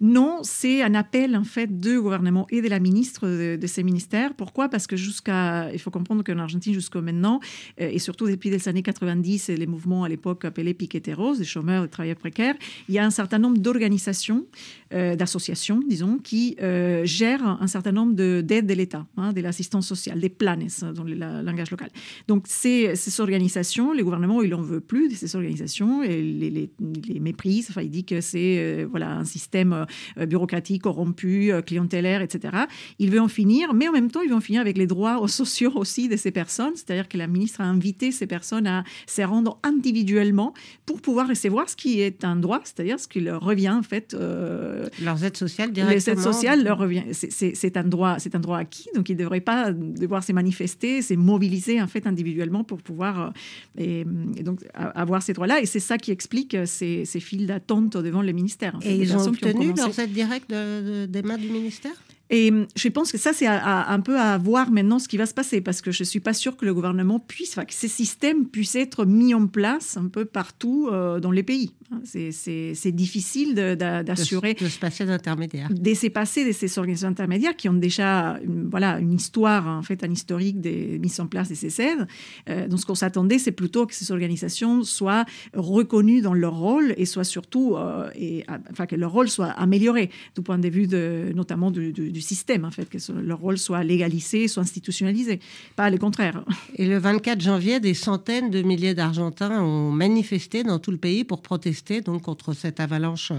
Non, 0.00 0.40
c'est 0.42 0.82
un 0.82 0.94
appel 0.94 1.36
en 1.36 1.44
fait 1.44 1.80
du 1.80 2.00
gouvernement 2.00 2.46
et 2.50 2.62
de 2.62 2.68
la 2.68 2.80
ministre 2.80 3.28
de, 3.28 3.66
ces 3.66 3.82
ministères. 3.82 4.34
Pourquoi? 4.34 4.68
Parce 4.68 4.86
que 4.86 4.96
jusqu'à, 4.96 5.72
il 5.72 5.78
faut 5.78 5.90
comprendre 5.90 6.22
qu'en 6.24 6.38
Argentine 6.38 6.74
jusqu'à 6.74 7.00
maintenant, 7.00 7.40
euh, 7.80 7.88
et 7.90 7.98
surtout 7.98 8.28
depuis 8.28 8.50
les 8.50 8.68
années 8.68 8.82
90 8.82 9.48
et 9.48 9.56
les 9.56 9.66
mouvements 9.66 10.04
à 10.04 10.08
l'époque 10.08 10.44
appelés 10.44 10.74
piqueteros, 10.74 11.36
des 11.36 11.44
chômeurs, 11.44 11.82
des 11.82 11.88
travailleurs 11.88 12.16
précaires, 12.16 12.54
il 12.88 12.94
y 12.94 12.98
a 12.98 13.04
un 13.04 13.10
certain 13.10 13.38
nombre 13.38 13.58
d'organisations, 13.58 14.46
euh, 14.92 15.16
d'associations, 15.16 15.80
disons, 15.88 16.18
qui 16.18 16.56
euh, 16.60 17.04
gèrent 17.04 17.46
un 17.46 17.66
certain 17.66 17.92
nombre 17.92 18.14
d'aides 18.14 18.66
de, 18.66 18.74
l'État, 18.74 19.06
hein, 19.16 19.32
de 19.32 19.40
l'assistance 19.40 19.86
sociale, 19.86 20.20
des 20.20 20.28
planes 20.28 20.66
dans 20.94 21.04
le 21.04 21.14
langage 21.14 21.70
local. 21.70 21.90
Donc 22.28 22.44
ces, 22.46 22.94
ces 22.96 23.20
organisations, 23.20 23.92
les 23.92 24.02
gouvernements, 24.02 24.42
ils 24.42 24.50
n'en 24.50 24.62
veulent 24.62 24.80
plus 24.80 25.08
de 25.08 25.14
ces 25.14 25.34
organisations 25.36 26.02
et 26.02 26.22
les, 26.22 26.50
les, 26.50 26.70
les 27.08 27.20
méprisent. 27.20 27.68
Enfin, 27.70 27.82
il 27.82 27.90
dit 27.90 28.04
que 28.04 28.20
c'est 28.20 28.84
voilà 28.90 29.16
un 29.16 29.24
système 29.24 29.61
euh, 29.72 30.26
bureaucratique, 30.26 30.82
corrompu, 30.82 31.52
euh, 31.52 31.62
clientélaire, 31.62 32.22
etc. 32.22 32.56
Il 32.98 33.10
veut 33.10 33.20
en 33.20 33.28
finir, 33.28 33.74
mais 33.74 33.88
en 33.88 33.92
même 33.92 34.10
temps, 34.10 34.20
il 34.22 34.30
veut 34.30 34.36
en 34.36 34.40
finir 34.40 34.60
avec 34.60 34.76
les 34.76 34.86
droits 34.86 35.26
sociaux 35.28 35.72
aussi 35.74 36.08
de 36.08 36.16
ces 36.16 36.30
personnes. 36.30 36.72
C'est-à-dire 36.74 37.08
que 37.08 37.18
la 37.18 37.26
ministre 37.26 37.60
a 37.60 37.64
invité 37.64 38.10
ces 38.12 38.26
personnes 38.26 38.66
à 38.66 38.84
se 39.06 39.22
rendre 39.22 39.58
individuellement 39.62 40.54
pour 40.86 41.00
pouvoir 41.00 41.28
recevoir 41.28 41.68
ce 41.68 41.76
qui 41.76 42.00
est 42.00 42.24
un 42.24 42.36
droit, 42.36 42.60
c'est-à-dire 42.64 42.98
ce 42.98 43.08
qui 43.08 43.20
leur 43.20 43.42
revient 43.42 43.70
en 43.70 43.82
fait. 43.82 44.14
Euh, 44.14 44.88
Leurs 45.02 45.24
aides 45.24 45.36
sociales 45.36 45.72
directement. 45.72 45.96
Les 45.96 46.10
aides 46.10 46.20
sociales 46.20 46.64
leur 46.64 46.78
revient. 46.78 47.04
C'est 47.12 47.76
un 47.76 47.84
droit, 47.84 48.18
c'est 48.18 48.34
un 48.34 48.40
droit 48.40 48.58
acquis, 48.58 48.88
donc 48.94 49.08
ils 49.08 49.16
ne 49.16 49.22
devraient 49.22 49.40
pas 49.40 49.72
devoir 49.72 50.24
se 50.24 50.32
manifester, 50.32 51.02
se 51.02 51.14
mobiliser 51.14 51.80
en 51.80 51.86
fait 51.86 52.06
individuellement 52.06 52.64
pour 52.64 52.82
pouvoir 52.82 53.32
et, 53.78 54.04
donc 54.42 54.60
avoir 54.74 55.22
ces 55.22 55.32
droits-là. 55.32 55.60
Et 55.60 55.66
c'est 55.66 55.80
ça 55.80 55.98
qui 55.98 56.10
explique 56.10 56.56
ces, 56.64 57.04
ces 57.04 57.20
files 57.20 57.46
d'attente 57.46 57.96
devant 57.96 58.22
les 58.22 58.32
ministères. 58.32 58.78
et 58.82 58.96
ils 58.96 59.16
ont 59.16 59.26
obtenu 59.26 59.51
leur 59.52 59.98
aide 59.98 60.12
directe 60.12 60.50
des 60.50 61.22
mains 61.22 61.38
du 61.38 61.48
ministère? 61.48 61.92
Et 62.32 62.50
hum, 62.50 62.66
je 62.74 62.88
pense 62.88 63.12
que 63.12 63.18
ça, 63.18 63.34
c'est 63.34 63.46
un 63.46 64.00
peu 64.00 64.18
à 64.18 64.38
voir 64.38 64.70
maintenant 64.70 64.98
ce 64.98 65.06
qui 65.06 65.18
va 65.18 65.26
se 65.26 65.34
passer, 65.34 65.60
parce 65.60 65.82
que 65.82 65.92
je 65.92 66.02
ne 66.02 66.06
suis 66.06 66.20
pas 66.20 66.32
sûre 66.32 66.56
que 66.56 66.64
le 66.64 66.72
gouvernement 66.72 67.20
puisse, 67.20 67.52
enfin, 67.52 67.66
que 67.66 67.74
ces 67.74 67.88
systèmes 67.88 68.46
puissent 68.46 68.74
être 68.74 69.04
mis 69.04 69.34
en 69.34 69.46
place 69.46 69.98
un 69.98 70.08
peu 70.08 70.24
partout 70.24 70.88
euh, 70.90 71.20
dans 71.20 71.30
les 71.30 71.42
pays. 71.42 71.74
Hein, 71.92 72.00
c'est 72.04 72.92
difficile 72.92 73.54
d'assurer. 73.54 74.54
De, 74.54 74.66
se 74.66 74.78
passer 74.78 75.04
d'intermédiaires. 75.04 75.68
De 75.70 75.94
se 75.94 76.06
passer 76.06 76.46
de 76.46 76.52
ces 76.52 76.78
organisations 76.78 77.08
intermédiaires 77.08 77.54
qui 77.54 77.68
ont 77.68 77.74
déjà 77.74 78.38
une, 78.42 78.66
voilà, 78.70 78.98
une 78.98 79.12
histoire, 79.12 79.68
en 79.68 79.82
fait, 79.82 80.02
un 80.02 80.10
historique 80.10 80.58
des 80.58 80.98
mises 80.98 81.20
en 81.20 81.26
place 81.26 81.50
de 81.50 81.54
ces 81.54 81.82
aides. 81.82 82.06
Euh, 82.48 82.66
donc, 82.66 82.80
ce 82.80 82.86
qu'on 82.86 82.94
s'attendait, 82.94 83.38
c'est 83.38 83.52
plutôt 83.52 83.86
que 83.86 83.94
ces 83.94 84.10
organisations 84.10 84.84
soient 84.84 85.26
reconnues 85.52 86.22
dans 86.22 86.34
leur 86.34 86.56
rôle 86.56 86.94
et 86.96 87.04
soient 87.04 87.24
surtout, 87.24 87.76
euh, 87.76 88.08
et, 88.14 88.46
enfin, 88.70 88.86
que 88.86 88.96
leur 88.96 89.12
rôle 89.12 89.28
soit 89.28 89.48
amélioré 89.48 90.08
du 90.34 90.40
point 90.40 90.58
de 90.58 90.70
vue 90.70 90.86
de, 90.86 91.30
notamment 91.34 91.70
du, 91.70 91.92
du 91.92 92.21
système, 92.22 92.64
en 92.64 92.70
fait, 92.70 92.88
que 92.88 92.98
leur 93.12 93.38
rôle 93.38 93.58
soit 93.58 93.84
légalisé, 93.84 94.48
soit 94.48 94.62
institutionnalisé, 94.62 95.40
pas 95.76 95.90
le 95.90 95.98
contraire. 95.98 96.44
Et 96.76 96.86
le 96.86 96.98
24 96.98 97.40
janvier, 97.40 97.80
des 97.80 97.94
centaines 97.94 98.50
de 98.50 98.62
milliers 98.62 98.94
d'Argentins 98.94 99.62
ont 99.62 99.90
manifesté 99.90 100.62
dans 100.62 100.78
tout 100.78 100.90
le 100.90 100.96
pays 100.96 101.24
pour 101.24 101.42
protester 101.42 102.00
donc 102.00 102.22
contre 102.22 102.52
cette 102.52 102.80
avalanche 102.80 103.32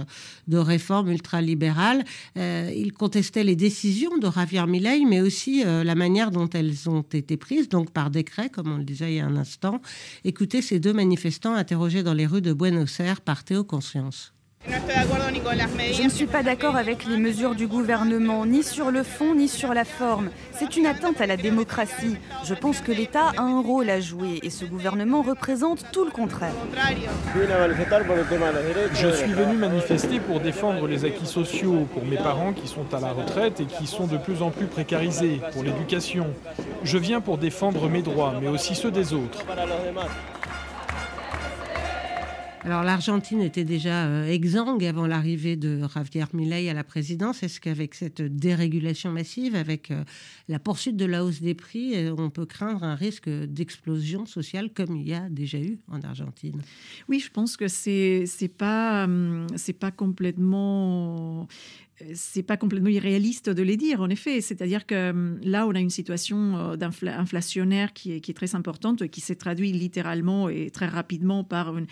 de 0.48 0.58
réformes 0.58 1.10
ultralibérales. 1.12 2.04
Euh, 2.38 2.72
ils 2.76 2.94
contestaient 2.94 3.44
les 3.44 3.56
décisions 3.56 4.18
de 4.18 4.30
Javier 4.30 4.66
Milei, 4.68 5.06
mais 5.06 5.22
aussi 5.22 5.64
euh, 5.66 5.84
la 5.84 5.96
manière 5.96 6.32
dont 6.32 6.50
elles 6.50 6.90
ont 6.90 7.02
été 7.02 7.38
prises, 7.38 7.70
donc 7.70 7.92
par 7.92 8.10
décret, 8.10 8.50
comme 8.50 8.72
on 8.72 8.78
le 8.78 8.84
disait 8.84 9.14
il 9.14 9.16
y 9.18 9.20
a 9.20 9.26
un 9.26 9.38
instant. 9.38 9.82
Écoutez 10.24 10.62
ces 10.62 10.80
deux 10.80 10.94
manifestants 10.94 11.54
interrogés 11.54 12.04
dans 12.04 12.14
les 12.14 12.26
rues 12.26 12.42
de 12.42 12.54
Buenos 12.54 13.00
Aires 13.00 13.22
par 13.22 13.44
Théo 13.44 13.64
Conscience. 13.64 14.33
Je 14.66 16.04
ne 16.04 16.10
suis 16.10 16.26
pas 16.26 16.42
d'accord 16.42 16.78
avec 16.78 17.06
les 17.06 17.18
mesures 17.18 17.54
du 17.54 17.68
gouvernement, 17.68 18.46
ni 18.46 18.64
sur 18.64 18.92
le 18.92 19.04
fond, 19.04 19.36
ni 19.36 19.48
sur 19.50 19.74
la 19.74 19.84
forme. 19.84 20.30
C'est 20.54 20.78
une 20.78 20.86
atteinte 20.86 21.20
à 21.20 21.28
la 21.28 21.36
démocratie. 21.36 22.16
Je 22.46 22.54
pense 22.54 22.80
que 22.80 22.92
l'État 22.92 23.32
a 23.38 23.42
un 23.42 23.62
rôle 23.62 23.90
à 23.90 24.00
jouer 24.00 24.40
et 24.42 24.50
ce 24.50 24.64
gouvernement 24.66 25.22
représente 25.22 25.86
tout 25.92 26.06
le 26.06 26.12
contraire. 26.12 26.54
Je 28.94 29.10
suis 29.10 29.34
venu 29.34 29.58
manifester 29.58 30.20
pour 30.20 30.40
défendre 30.40 30.88
les 30.88 31.06
acquis 31.06 31.28
sociaux 31.28 31.86
pour 31.94 32.06
mes 32.06 32.18
parents 32.18 32.54
qui 32.54 32.68
sont 32.68 32.94
à 32.94 33.00
la 33.00 33.12
retraite 33.12 33.60
et 33.60 33.66
qui 33.66 33.86
sont 33.86 34.08
de 34.08 34.18
plus 34.18 34.42
en 34.42 34.50
plus 34.50 34.68
précarisés, 34.68 35.42
pour 35.52 35.64
l'éducation. 35.64 36.28
Je 36.84 36.98
viens 36.98 37.20
pour 37.20 37.38
défendre 37.38 37.90
mes 37.90 38.02
droits, 38.02 38.36
mais 38.42 38.48
aussi 38.48 38.76
ceux 38.76 38.92
des 38.92 39.14
autres. 39.14 39.46
Alors 42.66 42.84
l'Argentine 42.84 43.42
était 43.42 43.66
déjà 43.66 44.06
euh, 44.06 44.26
exsangue 44.26 44.86
avant 44.86 45.06
l'arrivée 45.06 45.58
de 45.58 45.82
Javier 45.94 46.24
Milei 46.32 46.70
à 46.70 46.74
la 46.74 46.86
présidence. 46.86 47.44
Est-ce 47.44 47.60
qu'avec 47.60 47.94
cette 47.94 48.22
dérégulation 48.22 49.12
massive, 49.12 49.56
avec 49.56 49.92
euh, 49.92 50.06
la 50.48 50.60
poursuite 50.60 50.96
de 50.96 51.04
la 51.04 51.26
hausse 51.26 51.42
des 51.42 51.56
prix, 51.56 51.94
euh, 51.98 52.16
on 52.18 52.30
peut 52.30 52.46
craindre 52.46 52.84
un 52.86 52.96
risque 52.96 53.28
d'explosion 53.28 54.26
sociale 54.26 54.70
comme 54.74 54.96
il 54.96 55.06
y 55.06 55.14
a 55.14 55.28
déjà 55.30 55.58
eu 55.58 55.80
en 55.92 56.00
Argentine? 56.04 56.62
Oui, 57.10 57.20
je 57.20 57.30
pense 57.30 57.58
que 57.58 57.68
c'est 57.68 58.24
c'est 58.28 58.48
pas 58.48 59.04
hum, 59.04 59.48
c'est 59.58 59.74
pas 59.74 59.92
complètement 59.92 61.50
c'est 62.14 62.44
pas 62.44 62.58
complètement 62.58 62.90
irréaliste 62.90 63.50
de 63.50 63.62
les 63.64 63.78
dire, 63.78 64.02
en 64.02 64.10
effet. 64.10 64.42
C'est-à-dire 64.42 64.86
que 64.86 65.12
hum, 65.12 65.40
là, 65.44 65.68
on 65.68 65.72
a 65.76 65.80
une 65.80 65.90
situation 65.90 66.58
euh, 66.58 66.78
inflationnaire 67.08 67.94
qui 67.94 68.14
est, 68.14 68.22
qui 68.22 68.32
est 68.32 68.34
très 68.34 68.56
importante, 68.56 69.08
qui 69.08 69.22
s'est 69.22 69.36
traduite 69.36 69.76
littéralement 69.76 70.50
et 70.50 70.70
très 70.70 70.88
rapidement 70.88 71.44
par 71.44 71.78
une, 71.78 71.88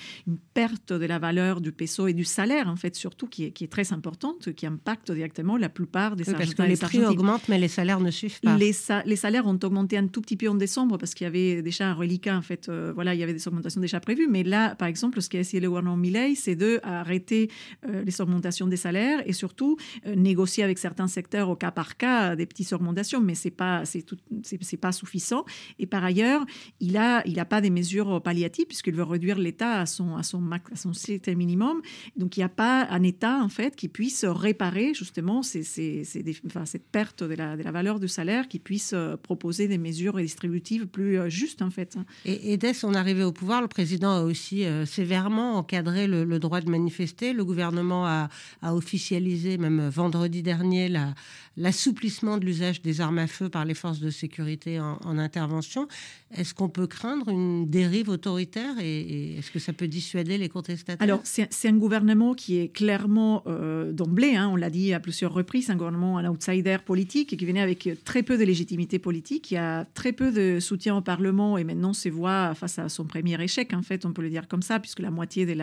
perte 0.54 0.92
de 0.92 1.06
la 1.06 1.20
valeur 1.20 1.62
du 1.62 1.72
peso 1.72 2.08
et 2.08 2.14
du 2.14 2.26
salaire, 2.26 2.68
en 2.68 2.76
fait, 2.76 2.96
surtout, 2.96 3.28
qui 3.28 3.46
est, 3.46 3.52
qui 3.52 3.64
est 3.64 3.68
très 3.68 3.94
importante, 3.94 4.54
qui 4.54 4.66
impacte 4.66 5.12
directement 5.12 5.58
la 5.58 5.70
plupart 5.70 6.16
des 6.16 6.28
oui, 6.28 6.36
Parce 6.38 6.54
que 6.54 6.64
les 6.64 6.78
prix 6.78 7.06
augmentent, 7.06 7.48
mais 7.48 7.58
les 7.58 7.68
salaires 7.68 8.00
ne 8.00 8.12
suivent 8.12 8.42
pas. 8.42 8.58
Les, 8.58 8.74
les, 9.06 9.16
salaires 9.16 9.46
ont 9.46 9.60
augmenté 9.64 9.98
un 9.98 10.08
tout 10.08 10.22
petit 10.22 10.36
peu 10.36 10.50
en 10.50 10.56
décembre 10.56 10.98
parce 10.98 11.14
qu'il 11.14 11.26
y 11.26 11.28
avait 11.28 11.62
déjà 11.62 11.90
un 11.90 11.94
reliquat, 11.94 12.38
en 12.38 12.42
fait. 12.42 12.68
Euh, 12.70 12.92
voilà, 12.94 13.14
il 13.14 13.20
y 13.20 13.24
avait 13.24 13.34
des 13.34 13.48
augmentations 13.48 13.82
déjà 13.82 14.00
prévues. 14.00 14.28
Mais 14.30 14.44
là, 14.44 14.76
par 14.76 14.88
exemple, 14.88 15.22
ce 15.22 15.30
qu'a 15.30 15.40
essayé 15.40 15.62
le 15.62 15.70
gouvernement 15.70 15.98
Milley, 15.98 16.36
c'est 16.36 16.56
d'arrêter 16.56 17.50
euh, 17.88 18.04
les 18.04 18.22
augmentations 18.22 18.68
des 18.68 18.78
salaires 18.78 19.22
et 19.26 19.34
surtout 19.34 19.78
négocier 20.06 20.64
avec 20.64 20.78
certains 20.78 21.08
secteurs 21.08 21.50
au 21.50 21.56
cas 21.56 21.72
par 21.72 21.98
cas 21.98 22.36
des 22.36 22.46
petites 22.46 22.74
augmentations, 22.74 23.22
mais 23.22 23.36
c'est 23.36 23.52
pas 23.52 23.86
c'est 23.86 24.06
c'est 24.42 24.78
pas 24.78 24.92
suffisant. 24.92 25.46
Et 25.80 25.86
par 25.86 26.04
ailleurs, 26.04 26.46
il 26.80 26.98
a 26.98 27.22
il 27.26 27.40
a 27.40 27.46
pas 27.46 27.62
des 27.62 27.70
mesures 27.70 28.22
palliatives 28.22 28.66
puisqu'il 28.66 28.96
veut 28.96 29.04
réduire 29.04 29.38
l'État 29.38 29.80
à 29.80 29.86
son 29.86 30.16
à 30.16 30.24
son 30.24 30.44
à 30.52 30.76
son 30.76 30.92
minimum. 31.36 31.82
Donc 32.16 32.38
il 32.38 32.40
n'y 32.40 32.46
a 32.46 32.50
pas 32.50 32.88
un 32.90 33.04
État 33.04 33.40
en 33.42 33.50
fait 33.50 33.76
qui 33.76 33.88
puisse 33.88 34.26
réparer 34.26 34.94
justement 34.94 35.44
ces, 35.44 35.64
ces, 35.64 36.04
enfin, 36.46 36.66
cette 36.66 36.88
perte 36.88 37.24
de 37.24 37.34
la, 37.34 37.58
de 37.58 37.64
la 37.64 37.72
valeur 37.72 38.00
du 38.00 38.08
salaire, 38.08 38.48
qui 38.48 38.60
puisse 38.60 38.94
euh, 38.94 39.16
proposer 39.18 39.68
des 39.68 39.78
mesures 39.78 40.16
redistributives 40.16 40.88
plus 40.88 41.20
euh, 41.20 41.30
justes 41.30 41.62
en 41.62 41.70
fait. 41.70 41.98
Et, 42.26 42.58
dès 42.58 42.74
son 42.74 42.94
arrivée 42.94 43.24
au 43.24 43.32
pouvoir, 43.32 43.62
le 43.62 43.68
président 43.68 44.12
a 44.12 44.22
aussi 44.22 44.66
sévèrement 44.86 45.56
encadré 45.58 46.08
le, 46.08 46.40
droit 46.40 46.62
de 46.62 46.70
manifester. 46.70 47.34
Le 47.34 47.44
gouvernement 47.44 48.06
a 48.06 48.30
officialisé 48.64 49.58
même 49.58 49.81
vendredi 49.90 50.44
dernier 50.44 50.92
l'assouplissement 51.58 52.38
de 52.38 52.46
l'usage 52.46 52.82
des 52.82 53.02
armes 53.02 53.20
à 53.20 53.28
feu 53.28 53.50
par 53.50 53.66
les 53.66 53.74
forces 53.74 54.00
de 54.00 54.10
sécurité 54.10 54.80
en, 54.80 55.18
intervention. 55.18 55.88
Est-ce 56.36 56.54
qu'on 56.54 56.70
peut 56.70 56.88
craindre 56.88 57.30
une 57.30 57.70
dérive 57.70 58.10
autoritaire 58.10 58.76
et, 58.82 59.38
est-ce 59.38 59.52
que 59.52 59.60
ça 59.60 59.74
peut 59.74 59.88
dissuader 59.88 60.38
les 60.38 60.50
contestataires? 60.50 61.04
Alors, 61.04 61.20
c'est 61.24 61.68
un 61.68 61.78
gouvernement 61.78 62.34
qui 62.34 62.58
est 62.58 62.70
clairement 62.70 63.44
euh, 63.48 63.92
d'emblée, 63.92 64.36
hein, 64.36 64.50
on 64.52 64.56
l'a 64.56 64.70
dit 64.70 64.94
à 64.94 65.00
plusieurs 65.00 65.34
reprises, 65.34 65.70
un 65.70 65.76
gouvernement, 65.76 66.18
un 66.18 66.30
outsider 66.30 66.78
politique 66.86 67.38
qui 67.38 67.46
venait 67.46 67.62
avec 67.62 67.90
très 68.06 68.24
peu 68.24 68.38
de 68.38 68.44
légitimité 68.44 69.00
politique, 69.00 69.44
qui 69.44 69.58
a 69.58 69.86
très 69.94 70.14
peu 70.14 70.32
de 70.32 70.60
soutien 70.60 70.96
au 70.96 71.02
Parlement 71.02 71.58
et 71.58 71.64
maintenant 71.64 71.94
se 71.94 72.10
voit 72.10 72.54
face 72.56 72.80
à 72.80 72.90
son 72.90 73.06
premier 73.06 73.42
échec, 73.42 73.74
en 73.74 73.82
fait, 73.82 74.06
on 74.06 74.14
peut 74.14 74.22
le 74.22 74.30
dire 74.30 74.48
comme 74.48 74.62
ça, 74.62 74.80
puisque 74.80 75.00
la 75.00 75.12
moitié 75.12 75.46
de, 75.46 75.56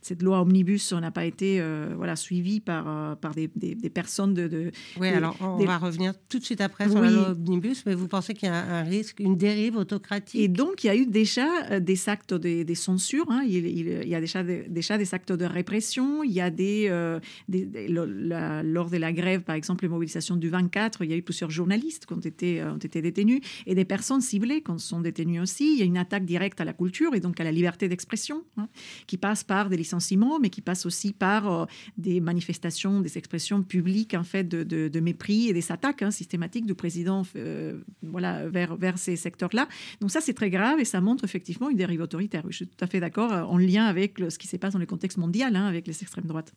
cette 0.00 0.22
loi 0.22 0.40
omnibus 0.40 0.92
n'a 0.92 1.10
pas 1.10 1.24
été 1.24 1.60
euh, 1.60 1.94
voilà, 1.96 2.16
suivie 2.16 2.60
par, 2.60 2.84
euh, 2.88 3.14
par 3.14 3.34
des, 3.34 3.50
des 3.62 3.90
personnes 3.90 4.34
de. 4.34 4.70
oui, 4.98 5.08
alors 5.08 5.36
on 5.40 5.64
va 5.64 5.78
revenir 5.78 6.14
tout 6.28 6.38
de 6.38 6.44
suite 6.44 6.60
après 6.60 6.88
sur 6.88 7.00
la 7.00 7.10
loi 7.10 7.30
Omnibus, 7.30 7.84
mais 7.86 7.94
vous 7.94 8.08
pensez 8.08 8.34
qu'il 8.34 8.48
y 8.48 8.52
a 8.52 8.54
un 8.54 8.82
risque, 8.82 9.20
une 9.20 9.36
dérive 9.36 9.76
autocratique? 9.76 10.40
Et 10.40 10.48
donc, 10.48 10.84
il 10.84 10.86
y 10.86 10.90
a 10.90 10.96
eu 10.96 11.06
déjà 11.06 11.48
euh, 11.70 11.80
des 11.80 12.08
actes 12.08 12.34
de, 12.34 12.62
des 12.62 12.74
censures, 12.74 13.26
hein. 13.30 13.42
il, 13.46 14.08
y 14.08 14.14
a 14.14 14.20
déjà, 14.20 14.42
déjà 14.42 14.98
des 14.98 15.14
actes 15.14 15.32
de 15.32 15.44
répression, 15.44 16.22
il 16.22 16.32
y 16.32 16.40
a 16.40 16.50
des. 16.50 16.86
Euh, 16.88 17.20
lors 17.48 18.90
de 18.90 18.96
la 18.96 19.12
grève, 19.12 19.42
par 19.42 19.54
exemple, 19.54 19.84
les 19.84 19.88
mobilisations 19.88 20.36
du 20.36 20.48
24, 20.48 21.04
il 21.04 21.10
y 21.10 21.14
a 21.14 21.16
eu 21.16 21.22
plusieurs 21.22 21.50
journalistes 21.50 22.06
qui 22.06 22.12
ont 22.12 22.20
été, 22.20 22.60
euh, 22.60 22.72
ont 22.72 22.78
été 22.78 23.02
détenus 23.02 23.40
et 23.66 23.74
des 23.74 23.84
personnes 23.84 24.20
ciblées 24.20 24.62
qui 24.62 24.72
sont 24.78 25.00
détenues 25.00 25.40
aussi. 25.40 25.74
Il 25.74 25.78
y 25.78 25.82
a 25.82 25.84
une 25.84 25.98
attaque 25.98 26.24
directe 26.24 26.60
à 26.60 26.64
la 26.64 26.72
culture 26.72 27.14
et 27.14 27.20
donc 27.20 27.40
à 27.40 27.44
la 27.44 27.52
liberté 27.52 27.88
d'expression, 27.88 28.44
hein, 28.56 28.68
qui 29.06 29.16
passe 29.16 29.44
par 29.44 29.68
des 29.68 29.76
licenciements, 29.76 30.38
mais 30.38 30.50
qui 30.50 30.60
passe 30.60 30.86
aussi 30.86 31.12
par 31.12 31.66
des 31.96 32.20
manifestations, 32.20 33.00
des 33.00 33.18
expressions 33.18 33.51
public 33.60 34.14
en 34.14 34.24
fait 34.24 34.48
de, 34.48 35.00
mépris 35.00 35.48
et 35.48 35.52
des 35.52 35.72
attaques 35.72 36.02
hein, 36.02 36.10
systématiques 36.10 36.64
du 36.64 36.74
président 36.74 37.22
euh, 37.36 37.80
voilà, 38.02 38.48
vers, 38.48 38.76
vers 38.76 38.98
ces 38.98 39.16
secteurs-là. 39.16 39.68
Donc 40.00 40.10
ça, 40.10 40.20
c'est 40.20 40.32
très 40.32 40.48
grave 40.48 40.80
et 40.80 40.84
ça 40.84 41.00
montre 41.00 41.24
effectivement 41.24 41.68
une 41.68 41.76
dérive 41.76 42.00
autoritaire. 42.00 42.44
je 42.48 42.56
suis 42.56 42.66
tout 42.66 42.82
à 42.84 42.86
fait 42.86 43.00
d'accord 43.00 43.32
euh, 43.32 43.42
en 43.42 43.58
lien 43.58 43.84
avec 43.84 44.18
ce 44.18 44.38
qui 44.38 44.46
se 44.46 44.56
passe 44.56 44.72
dans 44.72 44.78
le 44.78 44.86
contexte 44.86 45.18
mondial 45.18 45.54
hein, 45.56 45.66
avec 45.66 45.86
les 45.86 46.02
extrêmes 46.02 46.24
droites. 46.24 46.52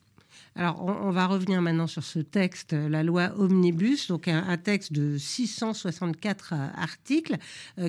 Alors, 0.56 0.84
on, 0.84 1.12
va 1.12 1.28
revenir 1.28 1.62
maintenant 1.62 1.88
sur 1.88 2.04
ce 2.04 2.20
texte, 2.20 2.74
la 2.74 3.04
loi 3.04 3.32
Omnibus, 3.38 4.08
donc 4.08 4.28
un, 4.28 4.58
texte 4.58 4.94
de 4.94 5.18
664 5.18 6.54
euh, 6.54 6.68
articles 6.76 7.36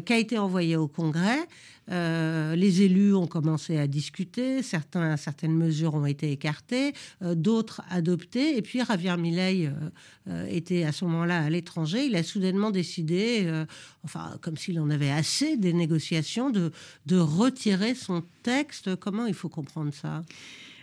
qui 0.05 0.13
a 0.13 0.19
été 0.19 0.37
envoyé 0.37 0.77
au 0.77 0.89
Congrès. 0.89 1.47
les 1.89 2.83
élus 2.83 3.15
ont 3.15 3.29
commencé 3.29 3.79
à 3.79 3.87
discuter, 3.87 4.63
certaines 4.63 5.55
mesures 5.55 5.95
ont 5.95 6.07
été 6.07 6.33
écartées, 6.33 6.93
d'autres 7.21 7.83
adoptées, 7.89 8.57
et 8.57 8.63
puis 8.63 8.85
Javier 8.85 9.17
Milei 9.17 9.71
euh, 10.29 10.47
était 10.49 10.83
à 10.83 10.91
ce 10.91 11.05
moment-là 11.05 11.45
à 11.45 11.51
l'étranger, 11.51 12.07
il 12.07 12.17
a 12.17 12.23
soudainement 12.25 12.73
décidé, 12.73 13.45
euh, 13.45 13.65
enfin 14.03 14.37
comme 14.41 14.57
s'il 14.57 14.81
en 14.81 14.91
avait 14.91 15.11
assez 15.11 15.57
des 15.57 15.73
négociations, 15.73 16.51
de 16.51 16.73
retirer 17.17 17.95
son 17.95 18.25
texte. 18.43 18.97
Comment 18.97 19.27
il 19.27 19.35
faut 19.35 19.49
comprendre 19.49 19.95
ça? 19.95 20.23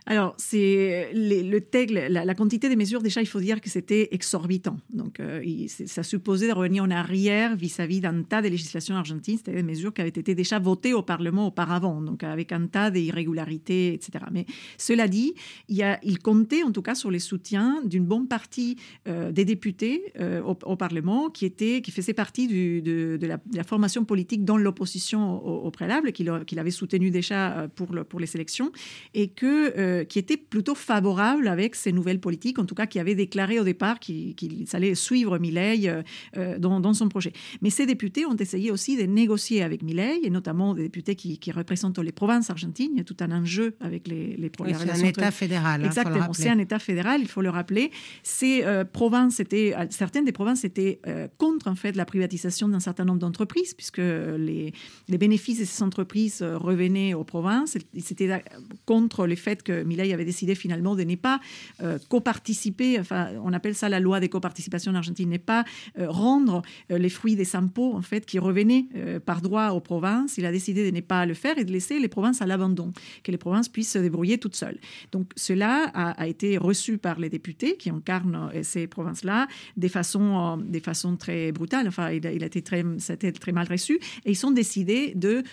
Alors, 0.05 0.35
c'est 0.37 1.11
le 1.13 1.61
la, 2.09 2.35
quantité 2.35 2.67
des 2.67 2.75
mesures, 2.75 3.01
déjà, 3.01 3.21
il 3.21 3.25
faut 3.25 3.39
dire 3.39 3.61
que 3.61 3.69
c'était 3.69 4.09
exorbitant. 4.11 4.77
Donc, 4.91 5.19
euh, 5.19 5.41
ça 5.67 6.03
supposait 6.03 6.49
de 6.49 6.53
revenir 6.53 6.83
en 6.83 6.91
arrière 6.91 7.55
vis-à-vis 7.55 8.01
d'un 8.01 8.23
tas 8.23 8.41
de 8.41 8.49
législations 8.49 8.95
argentines, 8.95 9.37
c'est-à-dire 9.37 9.63
des 9.63 9.69
mesures 9.69 9.93
qui 9.93 10.01
avaient 10.01 10.09
été 10.09 10.35
déjà 10.35 10.59
votées 10.59 10.93
au 10.93 11.03
Parlement 11.03 11.47
auparavant, 11.47 12.01
donc 12.01 12.23
avec 12.23 12.51
un 12.51 12.67
tas 12.67 12.91
d'irrégularités, 12.91 13.93
etc. 13.93 14.25
Mais 14.31 14.45
cela 14.77 15.07
dit, 15.07 15.33
il, 15.69 16.19
comptait 16.19 16.63
en 16.63 16.71
tout 16.71 16.81
cas 16.81 16.95
sur 16.95 17.09
les 17.09 17.19
soutiens 17.19 17.81
d'une 17.85 18.05
bonne 18.05 18.27
partie 18.27 18.77
euh, 19.07 19.31
des 19.31 19.45
députés 19.45 20.13
euh, 20.19 20.41
au, 20.41 20.75
Parlement 20.75 21.29
qui, 21.29 21.45
était, 21.45 21.81
qui 21.81 21.91
faisait 21.91 22.13
partie 22.13 22.47
de, 22.47 23.19
la, 23.21 23.63
formation 23.63 24.03
politique 24.03 24.43
dans 24.43 24.57
l'opposition 24.57 25.33
au, 25.45 25.71
préalable, 25.71 26.11
qu'il 26.11 26.29
avait 26.29 26.71
soutenu 26.71 27.09
déjà 27.09 27.69
pour, 27.75 27.87
pour 28.09 28.19
les 28.19 28.35
élections, 28.35 28.71
et 29.13 29.29
que 29.29 29.92
euh, 29.93 30.03
qui 30.05 30.19
était 30.19 30.37
plutôt 30.37 30.75
favorable 30.75 31.47
avec 31.47 31.75
ces 31.75 31.91
nouvelles 31.91 32.19
politiques, 32.19 32.59
en 32.59 32.65
tout 32.65 32.75
cas 32.75 32.85
qui 32.85 32.99
avait 32.99 33.15
déclaré 33.15 33.59
au 33.59 33.63
départ 33.63 33.99
qu'il 33.99 34.35
allait 34.73 34.95
suivre 34.95 35.37
Milei 35.37 35.87
euh, 35.87 36.03
euh, 36.37 36.57
dans, 36.59 36.93
son 36.93 37.09
projet. 37.09 37.33
Mais 37.61 37.69
ces 37.69 37.85
députés 37.85 38.25
ont 38.25 38.35
essayé 38.35 38.71
aussi 38.71 38.97
de 38.97 39.03
négocier 39.03 39.63
avec 39.63 39.83
Milei, 39.83 40.19
et 40.23 40.29
notamment 40.29 40.73
des 40.73 40.83
députés 40.83 41.15
qui, 41.15 41.39
représentent 41.51 41.99
les 41.99 42.11
provinces 42.11 42.49
argentines. 42.49 42.91
Il 42.93 42.97
y 42.97 43.01
a 43.01 43.03
tout 43.03 43.17
un 43.19 43.31
enjeu 43.31 43.75
avec 43.79 44.07
les, 44.07 44.35
les 44.37 44.51
oui, 44.59 44.73
C'est 44.77 44.89
un 44.89 45.05
État 45.05 45.31
fédéral. 45.31 45.81
Hein, 45.81 45.87
Exactement, 45.87 46.33
c'est 46.33 46.49
un 46.49 46.59
État 46.59 46.79
fédéral, 46.79 47.21
il 47.21 47.27
faut 47.27 47.41
le 47.41 47.49
rappeler. 47.49 47.91
Ces 48.23 48.63
provinces 48.91 49.39
étaient, 49.39 49.75
certaines 49.89 50.25
des 50.25 50.31
provinces 50.31 50.63
étaient 50.63 50.99
contre 51.37 51.67
en 51.67 51.75
fait 51.75 51.95
la 51.95 52.05
privatisation 52.05 52.67
d'un 52.67 52.79
certain 52.79 53.05
nombre 53.05 53.19
d'entreprises, 53.19 53.73
puisque 53.73 53.97
les, 53.99 54.73
les 55.07 55.17
bénéfices 55.17 55.59
de 55.59 55.65
ces 55.65 55.83
entreprises 55.83 56.41
revenaient 56.41 57.13
aux 57.13 57.23
provinces. 57.23 57.77
C'était 57.99 58.43
contre 58.85 59.27
le 59.27 59.35
fait 59.35 59.63
que 59.63 59.82
Milei 59.83 60.13
avait 60.13 60.25
décidé 60.25 60.55
finalement 60.55 60.95
de 60.95 61.03
ne 61.03 61.15
pas 61.15 61.39
euh, 61.81 61.97
coparticiper, 62.09 62.99
enfin, 62.99 63.29
on 63.43 63.53
appelle 63.53 63.75
ça 63.75 63.89
la 63.89 63.99
loi 63.99 64.19
des 64.19 64.29
coparticipations 64.29 64.91
en 64.91 64.95
Argentine, 64.95 65.29
n'est 65.29 65.39
pas 65.39 65.65
euh, 65.99 66.09
rendre 66.09 66.61
euh, 66.91 66.97
les 66.97 67.09
fruits 67.09 67.35
des 67.35 67.55
impôts 67.55 67.93
en 67.93 68.01
fait 68.01 68.25
qui 68.25 68.39
revenaient 68.39 68.87
par 69.25 69.41
droit 69.41 69.69
aux 69.69 69.79
provinces. 69.79 70.37
Il 70.37 70.45
a 70.45 70.51
décidé 70.51 70.89
de 70.89 70.95
ne 70.95 71.01
pas 71.01 71.25
le 71.25 71.33
faire 71.33 71.57
et 71.57 71.65
de 71.65 71.71
laisser 71.71 71.99
les 71.99 72.07
provinces 72.07 72.41
à 72.41 72.45
l'abandon, 72.45 72.93
que 73.23 73.31
les 73.31 73.37
provinces 73.37 73.69
puissent 73.69 73.91
se 73.91 73.99
débrouiller 73.99 74.37
toutes 74.37 74.55
seules. 74.55 74.79
Donc 75.11 75.31
cela 75.35 75.91
a, 75.93 76.27
été 76.27 76.57
reçu 76.57 76.97
par 76.97 77.19
les 77.19 77.29
députés 77.29 77.77
qui 77.77 77.89
incarnent 77.89 78.51
ces 78.63 78.87
provinces-là 78.87 79.47
des 79.77 79.89
façons, 79.89 80.57
des 80.57 80.79
façons 80.79 81.15
très 81.15 81.51
brutales. 81.51 81.87
Enfin, 81.87 82.11
il 82.11 82.25
a, 82.25 82.31
été 82.31 82.61
très, 82.61 82.83
ça 82.97 83.13
a 83.13 83.15
été 83.15 83.31
très 83.33 83.51
mal 83.51 83.67
reçu 83.69 83.99
et 84.25 84.31
ils 84.31 84.45
ont 84.45 84.51
décidé 84.51 85.13
de 85.15 85.43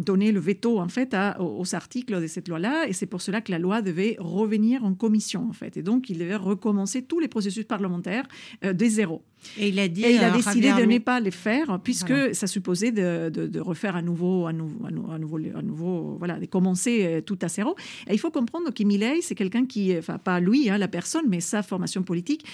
donner 0.00 0.32
le 0.32 0.40
veto 0.40 0.80
en 0.80 0.88
fait 0.88 1.16
aux 1.38 1.74
articles 1.74 2.20
de 2.20 2.26
cette 2.26 2.48
loi-là 2.48 2.86
et 2.88 2.92
c'est 2.92 3.06
pour 3.06 3.22
cela 3.22 3.40
que 3.44 3.52
la 3.52 3.58
loi 3.58 3.82
devait 3.82 4.16
revenir 4.18 4.84
en 4.84 4.94
commission, 4.94 5.48
en 5.48 5.52
fait. 5.52 5.76
Et 5.76 5.82
donc, 5.82 6.10
il 6.10 6.18
devait 6.18 6.36
recommencer 6.36 7.02
tous 7.02 7.20
les 7.20 7.28
processus 7.28 7.64
parlementaires 7.64 8.26
de 8.62 8.86
zéro. 8.86 9.22
Et 9.58 9.68
il 9.68 9.78
a 9.78 9.88
dit. 9.88 10.04
il 10.08 10.24
a 10.24 10.30
décidé 10.30 10.72
de 10.72 10.84
ne 10.84 10.98
pas 10.98 11.20
les 11.20 11.30
faire 11.30 11.78
puisque 11.82 12.34
ça 12.34 12.46
supposait 12.46 12.92
de, 12.92 13.60
refaire 13.60 13.96
à 13.96 14.02
nouveau, 14.02 14.46
à 14.46 14.52
nouveau, 14.52 14.86
à 14.86 14.90
nouveau, 15.18 15.38
à 15.54 15.62
nouveau, 15.62 16.16
voilà, 16.18 16.38
de 16.38 16.46
commencer 16.46 17.22
tout 17.26 17.38
à 17.42 17.48
zéro. 17.48 17.76
Et 18.08 18.14
il 18.14 18.18
faut 18.18 18.30
comprendre 18.30 18.72
que 18.72 18.82
Milley, 18.82 19.20
c'est 19.20 19.34
quelqu'un 19.34 19.66
qui, 19.66 19.96
enfin 19.96 20.18
pas 20.18 20.40
lui, 20.40 20.70
hein, 20.70 20.78
la 20.78 20.88
personne, 20.88 21.24
mais 21.28 21.40
sa 21.40 21.62
formation 21.62 22.02
politique 22.02 22.44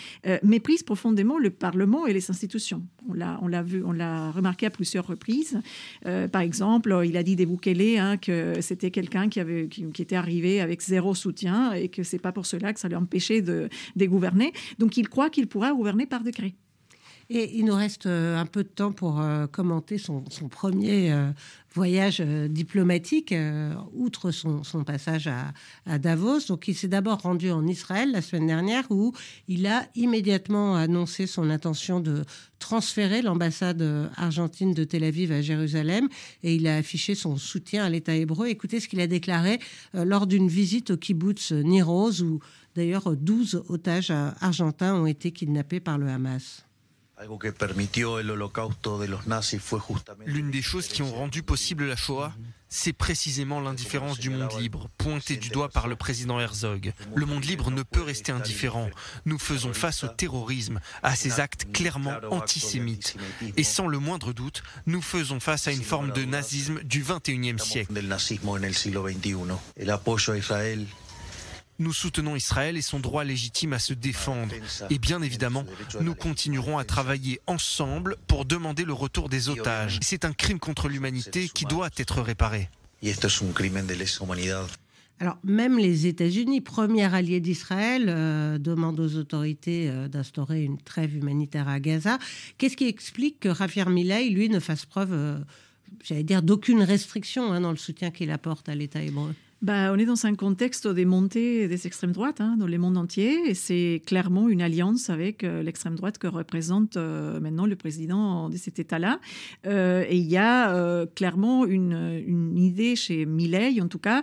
méprise 0.42 0.82
profondément 0.82 1.38
le 1.38 1.50
Parlement 1.50 2.06
et 2.06 2.12
les 2.12 2.30
institutions. 2.30 2.82
On 3.09 3.14
l'a, 3.14 3.38
on 3.42 3.49
l'a 3.49 3.62
vu, 3.62 3.82
on 3.85 3.92
l'a 3.92 4.30
remarqué 4.30 4.66
à 4.66 4.70
plusieurs 4.70 5.06
reprises. 5.06 5.61
par 6.32 6.42
exemple, 6.42 7.02
il 7.04 7.16
a 7.16 7.23
dit 7.23 7.37
des 7.37 7.47
Bukele 7.47 7.99
hein, 7.99 8.16
que 8.16 8.61
c'était 8.61 8.90
quelqu'un 8.90 9.28
qui 9.28 9.40
avait, 9.40 9.68
qui, 9.68 9.85
était 10.00 10.16
arrivé 10.16 10.61
avec 10.61 10.79
zéro 10.82 11.14
soutien 11.14 11.72
et 11.72 11.88
que 11.88 12.02
c'est 12.02 12.18
pas 12.18 12.32
pour 12.32 12.46
cela 12.46 12.72
que 12.72 12.80
ça 12.80 12.88
lui 12.88 12.96
empêchait 12.96 13.42
de, 13.42 13.68
de 13.96 14.06
gouverner. 14.06 14.52
Donc 14.78 14.96
il 14.96 15.08
croit 15.08 15.30
qu'il 15.30 15.46
pourra 15.46 15.72
gouverner 15.72 16.06
par 16.06 16.22
décret. 16.22 16.54
Et 17.32 17.58
il 17.58 17.64
nous 17.64 17.76
reste 17.76 18.06
euh, 18.06 18.37
un 18.37 18.44
peu 18.44 18.64
de 18.64 18.68
temps 18.68 18.90
pour 18.90 19.20
euh, 19.20 19.46
commenter 19.46 19.99
son, 19.99 20.25
premier 20.50 21.12
euh, 21.12 21.30
voyage 21.72 22.20
diplomatique, 22.20 23.32
outre 23.94 24.32
son, 24.32 24.62
passage 24.84 25.30
à, 25.87 25.99
Davos. 26.00 26.40
Donc 26.49 26.66
il 26.66 26.75
s'est 26.75 26.88
d'abord 26.88 27.20
rendu 27.20 27.52
en 27.52 27.64
Israël 27.68 28.10
la 28.10 28.20
semaine 28.20 28.49
dernière, 28.49 28.90
où 28.90 29.12
il 29.46 29.68
a 29.68 29.87
immédiatement 29.94 30.75
annoncé 30.75 31.28
son 31.28 31.49
intention 31.49 32.00
de 32.00 32.25
transférer 32.58 33.22
l'ambassade 33.22 34.10
argentine 34.16 34.75
de 34.75 34.82
Tel 34.82 35.04
Aviv 35.04 35.30
à 35.30 35.42
Jérusalem, 35.42 36.08
et 36.42 36.56
il 36.56 36.66
a 36.66 36.75
affiché 36.75 37.14
son 37.14 37.37
soutien 37.37 37.84
à 37.84 37.88
l'État 37.88 38.16
hébreu. 38.16 38.49
Écoutez 38.49 38.80
ce 38.80 38.88
qu'il 38.88 39.00
a 39.00 39.06
déclaré 39.06 39.60
lors 39.94 40.26
d'une 40.26 40.49
visite 40.49 40.90
au 40.90 40.96
kibbutz 40.96 41.52
Niroz, 41.52 42.22
où 42.22 42.40
d'ailleurs 42.75 43.14
12 43.14 43.62
otages 43.68 44.12
argentins 44.40 44.96
ont 44.96 45.06
été 45.06 45.30
kidnappés 45.30 45.78
par 45.78 45.99
le 45.99 46.08
Hamas. 46.08 46.64
L'une 50.24 50.50
des 50.50 50.62
choses 50.62 50.88
qui 50.88 51.02
ont 51.02 51.12
rendu 51.14 51.42
possible 51.42 51.86
la 51.86 51.96
Shoah, 51.96 52.32
c'est 52.68 52.92
précisément 52.92 53.60
l'indifférence 53.60 54.18
du 54.18 54.30
monde 54.30 54.58
libre, 54.58 54.88
pointée 54.96 55.36
du 55.36 55.50
doigt 55.50 55.68
par 55.68 55.88
le 55.88 55.96
président 55.96 56.40
Herzog. 56.40 56.92
Le 57.14 57.26
monde 57.26 57.44
libre 57.44 57.70
ne 57.70 57.82
peut 57.82 58.00
rester 58.02 58.32
indifférent. 58.32 58.88
Nous 59.26 59.38
faisons 59.38 59.74
face 59.74 60.04
au 60.04 60.08
terrorisme, 60.08 60.80
à 61.02 61.16
ces 61.16 61.40
actes 61.40 61.70
clairement 61.72 62.14
antisémites. 62.30 63.16
Et 63.56 63.64
sans 63.64 63.86
le 63.88 63.98
moindre 63.98 64.32
doute, 64.32 64.62
nous 64.86 65.02
faisons 65.02 65.40
face 65.40 65.68
à 65.68 65.72
une 65.72 65.82
forme 65.82 66.12
de 66.12 66.24
nazisme 66.24 66.80
du 66.84 67.02
21e 67.02 67.58
siècle. 67.58 67.92
Nous 71.80 71.94
soutenons 71.94 72.37
Israël 72.37 72.76
et 72.76 72.82
son 72.82 73.00
droit 73.00 73.25
légitime 73.25 73.72
à 73.72 73.78
se 73.78 73.94
défendre. 73.94 74.54
Et 74.90 74.99
bien 74.99 75.22
évidemment, 75.22 75.64
nous 76.02 76.14
continuerons 76.14 76.76
à 76.76 76.84
travailler 76.84 77.40
ensemble 77.46 78.16
pour 78.26 78.44
demander 78.44 78.84
le 78.84 78.92
retour 78.92 79.30
des 79.30 79.49
otages. 79.49 79.99
C'est 80.02 80.26
un 80.26 80.34
crime 80.34 80.58
contre 80.58 80.90
l'humanité 80.90 81.49
qui 81.49 81.64
doit 81.64 81.88
être 81.96 82.20
réparé. 82.20 82.68
Alors, 85.20 85.38
même 85.42 85.78
les 85.78 86.06
États-Unis, 86.06 86.60
premier 86.60 87.14
allié 87.14 87.40
d'Israël, 87.40 88.06
euh, 88.08 88.58
demandent 88.58 89.00
aux 89.00 89.16
autorités 89.16 89.88
euh, 89.88 90.08
d'instaurer 90.08 90.62
une 90.62 90.78
trêve 90.78 91.16
humanitaire 91.16 91.68
à 91.68 91.80
Gaza. 91.80 92.18
Qu'est-ce 92.58 92.76
qui 92.76 92.88
explique 92.88 93.40
que 93.40 93.54
Javier 93.54 93.84
Milei, 93.87 94.28
lui, 94.30 94.49
ne 94.49 94.60
fasse 94.60 94.87
preuve, 94.87 95.12
euh, 95.12 95.38
j'allais 96.02 96.25
dire, 96.25 96.42
d'aucune 96.42 96.82
restriction 96.82 97.52
hein, 97.52 97.60
dans 97.60 97.70
le 97.70 97.76
soutien 97.76 98.10
qu'il 98.10 98.30
apporte 98.30 98.70
à 98.70 98.75
l'État 98.75 99.02
hébreu? 99.02 99.34
Bah, 99.62 99.90
on 99.93 99.99
est 99.99 100.07
dans 100.07 100.25
un 100.25 100.35
contexte 100.35 100.88
des 100.88 101.05
montées 101.05 101.69
des 101.69 101.87
extrêmes 101.87 102.12
droites 102.12 102.40
hein, 102.40 102.57
dans 102.59 102.67
le 102.67 102.79
monde 102.79 102.97
entier 102.97 103.50
et 103.50 103.55
c'est 103.55 104.00
clairement 104.07 104.49
une 104.49 104.62
alliance 104.62 105.11
avec 105.11 105.45
euh, 105.45 105.62
l'extrême 105.62 105.97
droite 105.97 106.17
que 106.17 106.26
représente 106.26 106.97
euh, 106.97 107.40
maintenant 107.40 107.67
le 107.67 107.76
président 107.76 108.49
de 108.49 108.57
cet 108.57 108.79
État-là. 108.79 109.21
Euh, 109.67 110.05
et 110.09 110.17
il 110.17 110.26
y 110.26 110.38
a 110.38 111.07
clairement 111.14 111.67
une, 111.67 112.23
une, 112.26 112.57
idée 112.57 112.97
chez 112.97 113.26
Milley, 113.26 113.81
en 113.81 113.88
tout 113.88 113.99
cas, 113.99 114.23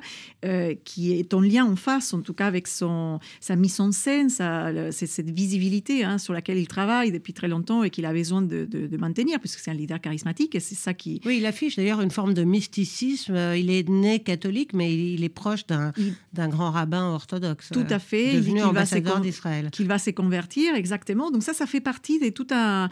qui 0.83 1.13
est 1.13 1.33
en 1.33 1.41
lien 1.41 1.65
en 1.65 1.75
face, 1.75 2.13
en 2.13 2.21
tout 2.21 2.33
cas 2.33 2.47
avec 2.47 2.67
son, 2.67 3.19
sa 3.39 3.55
mise 3.55 3.79
en 3.79 3.91
scène, 3.91 4.29
sa, 4.29 4.91
cette 4.91 5.29
visibilité 5.29 6.03
hein, 6.03 6.17
sur 6.17 6.33
laquelle 6.33 6.57
il 6.57 6.67
travaille 6.67 7.11
depuis 7.11 7.33
très 7.33 7.47
longtemps 7.47 7.83
et 7.83 7.89
qu'il 7.89 8.05
a 8.05 8.13
besoin 8.13 8.41
de, 8.41 8.65
de, 8.65 8.97
maintenir, 8.97 9.39
puisque 9.39 9.59
c'est 9.59 9.71
un 9.71 9.75
leader 9.75 10.01
charismatique 10.01 10.55
et 10.55 10.59
c'est 10.59 10.75
ça 10.75 10.93
qui... 10.93 11.21
Oui, 11.25 11.37
il 11.37 11.45
affiche 11.45 11.75
d'ailleurs 11.75 12.01
une 12.01 12.11
forme 12.11 12.33
de 12.33 12.43
mysticisme. 12.43 13.35
Il 13.55 13.69
est 13.69 13.87
né 13.87 14.19
catholique, 14.19 14.73
mais 14.73 14.93
il 15.13 15.23
est 15.23 15.26
proche 15.29 15.65
d'un 15.67 16.47
grand 16.47 16.71
rabbin 16.71 17.03
orthodoxe. 17.03 17.69
Tout 17.71 17.85
à 17.89 17.99
fait. 17.99 18.33
Devenu 18.33 18.63
ambassadeur 18.63 19.19
d'Israël. 19.19 19.69
Qu'il 19.71 19.87
va 19.87 19.97
se 19.97 20.11
convertir, 20.11 20.75
exactement. 20.75 21.31
Donc 21.31 21.43
ça, 21.43 21.53
ça 21.53 21.65
fait 21.65 21.81
partie 21.81 22.19
de 22.19 22.29
tout 22.29 22.47
un, 22.51 22.89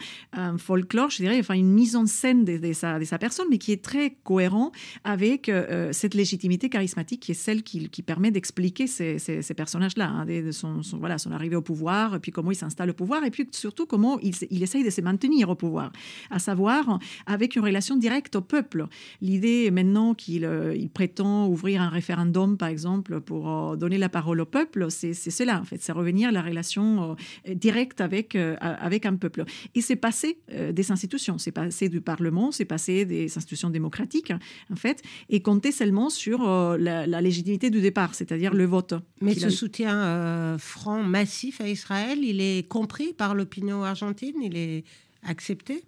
folklore, 0.58 1.10
je 1.10 1.18
dirais, 1.18 1.38
enfin 1.38 1.54
une 1.54 1.72
mise 1.72 1.96
en 1.96 2.06
scène 2.06 2.44
de, 2.44 2.72
sa, 2.72 2.98
de 2.98 3.04
sa, 3.04 3.18
personne, 3.18 3.46
mais 3.50 3.58
qui 3.58 3.72
est 3.72 3.82
très 3.82 4.16
cohérent 4.24 4.72
avec 5.04 5.48
euh, 5.48 5.92
cette 5.92 6.14
légitimité 6.14 6.68
charismatique 6.68 7.20
qui 7.20 7.32
est 7.32 7.34
celle 7.34 7.62
qui, 7.62 7.88
qui 7.88 8.02
permet 8.02 8.30
d'expliquer 8.30 8.86
ces, 8.86 9.18
ces, 9.18 9.54
personnages-là, 9.54 10.08
hein, 10.08 10.26
de 10.26 10.50
son, 10.50 10.80
voilà, 10.94 11.18
son 11.18 11.32
arrivée 11.32 11.56
au 11.56 11.62
pouvoir, 11.62 12.20
puis 12.20 12.32
comment 12.32 12.50
il 12.50 12.56
s'installe 12.56 12.90
au 12.90 12.94
pouvoir, 12.94 13.24
et 13.24 13.30
puis 13.30 13.48
surtout 13.52 13.86
comment 13.86 14.18
il, 14.20 14.34
il 14.50 14.62
essaye 14.62 14.84
de 14.84 14.90
se 14.90 15.00
maintenir 15.00 15.48
au 15.48 15.54
pouvoir, 15.54 15.92
à 16.30 16.38
savoir 16.38 16.98
avec 17.26 17.56
une 17.56 17.62
relation 17.62 17.96
directe 17.96 18.36
au 18.36 18.40
peuple. 18.40 18.86
L'idée 19.20 19.70
maintenant 19.70 20.14
qu'il 20.14 20.44
euh, 20.44 20.74
il 20.76 20.90
prétend 20.90 21.46
ouvrir 21.46 21.82
un 21.82 21.88
référendum 21.88 22.25
par 22.32 22.68
exemple, 22.68 23.20
pour 23.20 23.50
euh, 23.50 23.76
donner 23.76 23.98
la 23.98 24.08
parole 24.08 24.40
au 24.40 24.44
peuple, 24.44 24.90
c'est 24.90 25.14
cela, 25.14 25.60
en 25.60 25.64
fait. 25.64 25.82
C'est 25.82 25.92
revenir 25.92 26.28
à 26.28 26.32
la 26.32 26.42
relation 26.42 27.16
euh, 27.48 27.54
directe 27.54 28.00
avec, 28.00 28.34
euh, 28.34 28.56
avec 28.60 29.06
un 29.06 29.16
peuple. 29.16 29.44
Et 29.74 29.80
c'est 29.80 29.96
passé 29.96 30.38
des 30.48 30.92
institutions, 30.92 31.38
c'est 31.38 31.52
passé 31.52 31.88
du 31.88 32.00
Parlement, 32.00 32.52
c'est 32.52 32.64
passé 32.64 33.04
des 33.04 33.26
institutions 33.36 33.70
démocratiques, 33.70 34.32
en 34.70 34.76
fait, 34.76 35.02
et 35.28 35.40
compter 35.40 35.72
seulement 35.72 36.10
sur 36.10 36.46
la, 36.78 37.06
légitimité 37.20 37.70
du 37.70 37.80
départ, 37.80 38.14
c'est-à-dire 38.14 38.54
le 38.54 38.64
vote. 38.64 38.94
Mais 39.20 39.34
ce 39.34 39.50
soutien 39.50 40.56
franc, 40.58 41.02
massif 41.02 41.60
à 41.60 41.68
Israël, 41.68 42.18
il 42.22 42.40
est 42.40 42.68
compris 42.68 43.12
par 43.12 43.34
l'opinion 43.34 43.82
argentine, 43.82 44.36
il 44.42 44.56
est 44.56 44.84
accepté? 45.22 45.84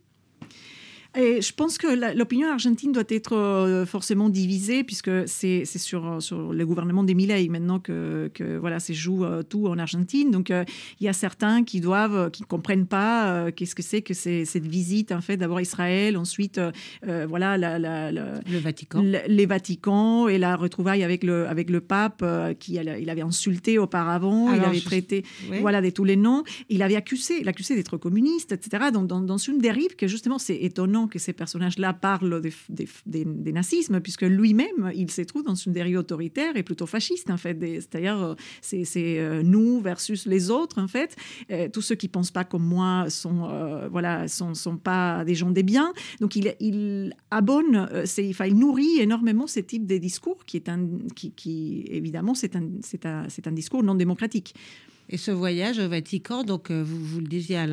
Et 1.19 1.43
je 1.43 1.53
pense 1.53 1.79
que 1.79 2.17
l'opinion 2.17 2.49
argentine 2.49 2.93
doit 2.93 3.03
être 3.09 3.37
euh, 3.37 3.85
forcément 3.85 4.29
divisée, 4.29 4.85
puisque 4.85 5.11
c'est 5.27 5.65
sur, 5.65 6.23
sur 6.23 6.53
le 6.53 6.65
gouvernement 6.65 7.03
des 7.03 7.15
Milley 7.15 7.49
maintenant 7.49 7.81
que, 7.81 8.31
que 8.33 8.57
voilà, 8.57 8.79
c'est 8.79 8.95
joue 8.95 9.25
euh, 9.25 9.43
tout 9.43 9.67
en 9.67 9.79
Argentine. 9.79 10.31
Donc, 10.31 10.53
euh, 10.53 10.65
il 11.01 11.07
y 11.07 11.09
a 11.09 11.13
certains 11.13 11.65
qui 11.65 11.81
doivent, 11.81 12.31
qui 12.31 12.45
comprennent 12.45 12.87
pas 12.87 13.51
qu'est-ce 13.51 13.75
que 13.75 13.83
c'est 13.83 14.01
que 14.01 14.15
cette 14.15 14.67
visite, 14.67 15.11
en 15.11 15.21
fait, 15.21 15.37
d'abord 15.37 15.61
Israël, 15.61 16.17
ensuite, 16.17 16.61
voilà, 17.03 17.59
la, 17.59 18.13
le 18.13 18.59
Vatican. 18.59 19.03
les 19.03 19.47
Vaticans 19.47 20.29
et 20.29 20.39
la 20.39 20.55
retrouvaille 20.55 21.03
avec 21.03 21.25
le, 21.25 21.49
avec 21.49 21.69
le 21.69 21.81
pape, 21.81 22.25
qui 22.61 22.75
il 22.75 23.11
avait 23.11 23.23
insulté 23.23 23.77
auparavant, 23.77 24.53
il 24.53 24.63
avait 24.63 24.81
traité, 24.81 25.25
voilà, 25.61 25.83
de 25.83 25.91
tous 25.91 26.05
les 26.05 26.17
noms. 26.17 26.45
Il 26.69 26.83
avait 26.83 26.97
accusé, 26.97 27.43
l'accusé 27.43 27.75
d'être 27.75 27.97
communiste, 27.97 28.53
etc. 28.53 28.91
Donc, 28.93 29.09
dans, 29.09 29.21
dans 29.21 29.37
une 29.37 29.59
dérive 29.59 29.97
que, 29.97 30.07
justement, 30.07 30.39
c'est 30.39 30.57
étonnant 30.57 31.08
que 31.09 31.19
ces 31.19 31.33
personnages-là 31.33 31.93
parlent 31.93 32.41
des, 32.69 33.53
nazismes, 33.53 34.01
puisque 34.01 34.23
lui-même, 34.23 34.93
il 34.95 35.11
se 35.11 35.23
trouve 35.23 35.45
dans 35.45 35.55
une 35.55 35.73
dérive 35.73 35.99
autoritaire 35.99 36.57
et 36.57 36.63
plutôt 36.63 36.87
fasciste, 36.87 37.31
en 37.31 37.37
fait. 37.37 37.57
C'est-à-dire, 37.61 38.23
euh, 38.23 38.35
c'est 38.61 39.19
euh, 39.19 39.43
nous 39.43 39.81
versus 39.81 40.27
les 40.27 40.51
autres, 40.51 40.81
en 40.81 40.89
fait. 40.89 41.17
Euh, 41.51 41.69
tous 41.69 41.83
ceux 41.83 41.95
qui 41.95 42.07
ne 42.07 42.13
pensent 42.13 42.31
pas 42.31 42.45
comme 42.45 42.65
moi 42.65 43.11
sont, 43.11 43.49
voilà, 43.91 44.29
sont, 44.29 44.55
sont 44.55 44.77
pas 44.77 45.25
des 45.25 45.35
gens 45.35 45.51
des 45.51 45.63
biens. 45.63 45.93
Donc, 46.21 46.37
il, 46.37 46.55
il 46.61 47.15
abonne, 47.31 47.89
enfin, 47.95 48.47
il 48.47 48.57
nourrit 48.57 49.01
énormément 49.01 49.47
ce 49.47 49.61
type 49.61 49.87
de 49.87 49.99
discours 49.99 50.45
qui 50.45 50.57
est 50.57 50.69
un, 50.69 50.89
qui 51.15 51.85
évidemment, 51.89 52.35
c'est 52.35 52.57
un, 52.57 52.63
un, 53.05 53.27
un 53.47 53.53
discours 53.53 53.83
non 53.83 53.95
démocratique. 53.95 54.55
Et 55.11 55.17
ce 55.17 55.31
voyage 55.31 55.79
au 55.79 55.89
Vatican, 55.89 56.45
donc 56.45 56.71
euh, 56.71 56.83
vous, 56.85 57.21
le 57.21 57.27
disiez 57.27 57.57
à 57.57 57.67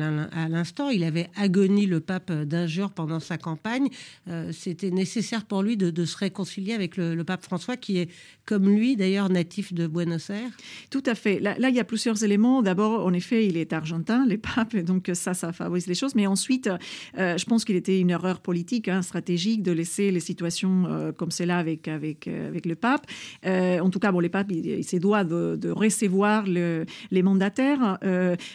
l'instant, 0.48 0.88
il 0.88 1.04
avait 1.04 1.28
agoni 1.36 1.86
le 1.86 2.00
pape 2.00 2.32
d'injures 2.32 2.92
pendant 2.92 3.20
sa 3.20 3.36
campagne. 3.36 3.88
Euh, 4.28 4.52
c'était 4.52 4.90
nécessaire 4.90 5.44
pour 5.44 5.62
lui 5.62 5.76
de, 5.76 6.04
se 6.04 6.16
réconcilier 6.16 6.72
avec 6.72 6.96
le, 6.96 7.22
pape 7.24 7.42
François, 7.42 7.76
qui 7.76 7.98
est, 7.98 8.10
comme 8.46 8.68
lui 8.68 8.96
d'ailleurs, 8.96 9.28
natif 9.28 9.74
de 9.74 9.86
Buenos 9.86 10.30
Aires. 10.30 10.50
Tout 10.90 11.02
à 11.04 11.14
fait. 11.14 11.38
Là, 11.40 11.56
il 11.68 11.74
y 11.74 11.80
a 11.80 11.84
plusieurs 11.84 12.24
éléments. 12.24 12.62
D'abord, 12.62 13.04
en 13.04 13.12
effet, 13.12 13.46
il 13.46 13.56
est 13.56 13.72
argentin, 13.72 14.24
les 14.26 14.38
papes, 14.38 14.76
donc 14.76 15.10
ça, 15.12 15.34
ça 15.34 15.52
favorise 15.52 15.86
les 15.88 15.94
choses. 15.94 16.14
Mais 16.14 16.26
ensuite, 16.26 16.70
euh, 17.18 17.36
je 17.36 17.44
pense 17.44 17.64
qu'il 17.64 17.76
était 17.76 18.00
une 18.00 18.10
erreur 18.10 18.40
politique, 18.40 18.88
hein, 18.88 19.02
stratégique, 19.02 19.62
de 19.62 19.72
laisser 19.72 20.10
les 20.10 20.20
situations 20.20 21.12
comme 21.16 21.30
celle-là 21.30 21.58
avec, 21.58 21.88
avec, 21.88 22.28
avec 22.28 22.64
le 22.64 22.76
pape. 22.76 23.06
en 23.44 23.90
tout 23.90 23.98
cas, 23.98 24.10
bon, 24.10 24.20
les 24.20 24.28
papes, 24.28 24.50
il, 24.50 24.66
il 24.66 24.84
se 24.84 24.96
doit 24.96 25.24
de, 25.24 25.56
de 25.60 25.70
recevoir 25.70 26.46
le, 26.46 26.86
les 27.10 27.22
mandataires. 27.26 27.98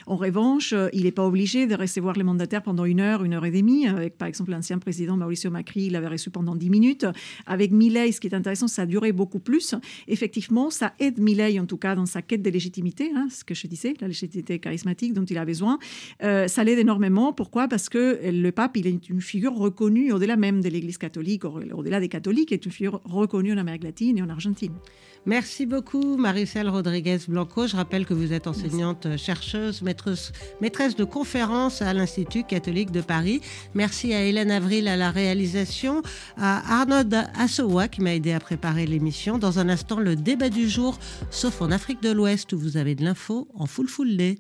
en 0.08 0.16
revanche, 0.16 0.74
il 0.94 1.04
n'est 1.04 1.12
pas 1.12 1.26
obligé 1.26 1.68
de 1.68 1.76
recevoir 1.76 2.16
les 2.16 2.24
mandataires 2.24 2.64
pendant 2.64 2.86
une 2.86 3.00
heure, 3.00 3.24
une 3.24 3.34
heure 3.34 3.46
et 3.46 3.52
demie. 3.52 3.88
Avec, 3.88 4.18
par 4.18 4.28
exemple, 4.28 4.52
l'ancien 4.52 4.80
président 4.80 5.18
Mauricio 5.18 5.52
Macri, 5.52 5.84
il 5.84 5.94
l'avait 5.94 6.08
reçu 6.08 6.30
pendant 6.30 6.56
dix 6.56 6.70
minutes. 6.70 7.06
Avec 7.46 7.72
Milei, 7.72 8.12
ce 8.12 8.20
qui 8.20 8.28
est 8.28 8.36
intéressant, 8.36 8.68
ça 8.68 8.84
a 8.84 8.86
duré 8.86 9.12
beaucoup 9.12 9.40
plus. 9.40 9.76
Effectivement, 10.08 10.70
ça 10.70 10.94
aide 11.00 11.20
Milei, 11.20 11.60
en 11.60 11.66
tout 11.66 11.78
cas, 11.78 11.96
dans 11.96 12.06
sa 12.06 12.22
quête 12.22 12.42
de 12.42 12.50
légitimité, 12.50 13.12
hein, 13.16 13.28
ce 13.30 13.44
que 13.44 13.54
je 13.54 13.68
disais, 13.68 13.94
la 14.00 14.08
légitimité 14.08 14.60
charismatique 14.60 15.14
dont 15.14 15.26
il 15.26 15.38
a 15.38 15.46
besoin. 15.46 15.78
ça 16.22 16.64
l'aide 16.64 16.80
énormément. 16.80 17.34
Pourquoi? 17.34 17.68
Parce 17.68 17.90
que 17.90 18.20
le 18.24 18.52
pape, 18.52 18.78
il 18.78 18.88
est 18.88 19.10
une 19.10 19.22
figure 19.22 19.56
reconnue 19.56 20.12
au-delà 20.12 20.38
même 20.38 20.62
de 20.62 20.70
l'Église 20.70 20.98
catholique, 20.98 21.44
au-delà 21.46 22.00
des 22.00 22.10
catholiques, 22.10 22.52
est 22.52 22.66
une 22.66 22.72
figure 22.72 23.02
reconnue 23.04 23.54
en 23.54 23.58
Amérique 23.58 23.84
latine 23.84 24.18
et 24.18 24.22
en 24.22 24.30
Argentine. 24.30 24.74
Merci 25.28 25.68
beaucoup, 25.68 26.18
Maricel 26.18 26.68
Rodriguez 26.68 27.20
Blanco. 27.28 27.68
Je 27.68 27.76
rappelle 27.76 28.08
que 28.08 28.14
vous 28.16 28.34
êtes 28.34 28.48
enseignante 28.48 29.18
chercheuse, 29.18 29.84
maîtresse, 29.84 30.32
maîtresse 30.62 30.96
de 30.96 31.04
conférences 31.04 31.84
à 31.84 31.94
l'Institut 31.94 32.44
catholique 32.44 32.90
de 32.90 33.02
Paris. 33.02 33.40
Merci 33.76 34.16
à 34.16 34.24
Hélène 34.24 34.50
Avril 34.50 34.88
à 34.88 34.98
la 34.98 35.12
réalisation, 35.12 36.02
à 36.38 36.82
Arnaud 36.82 37.16
Assowa 37.38 37.88
qui 37.88 38.02
m'a 38.02 38.16
aidé 38.16 38.34
à 38.34 38.40
préparer 38.40 38.88
l'émission. 38.88 39.38
Dans 39.38 39.60
un 39.60 39.70
instant, 39.70 40.00
le 40.00 40.16
débat 40.16 40.50
du 40.50 40.68
jour, 40.68 40.98
sauf 41.30 41.62
en 41.62 41.70
Afrique 41.70 42.02
de 42.02 42.12
l'Ouest 42.12 42.52
où 42.54 42.58
vous 42.58 42.78
avez 42.78 42.96
de 42.96 43.04
l'info 43.04 43.48
en 43.54 43.68
full 43.68 43.88
full 43.88 44.18
day. 44.18 44.40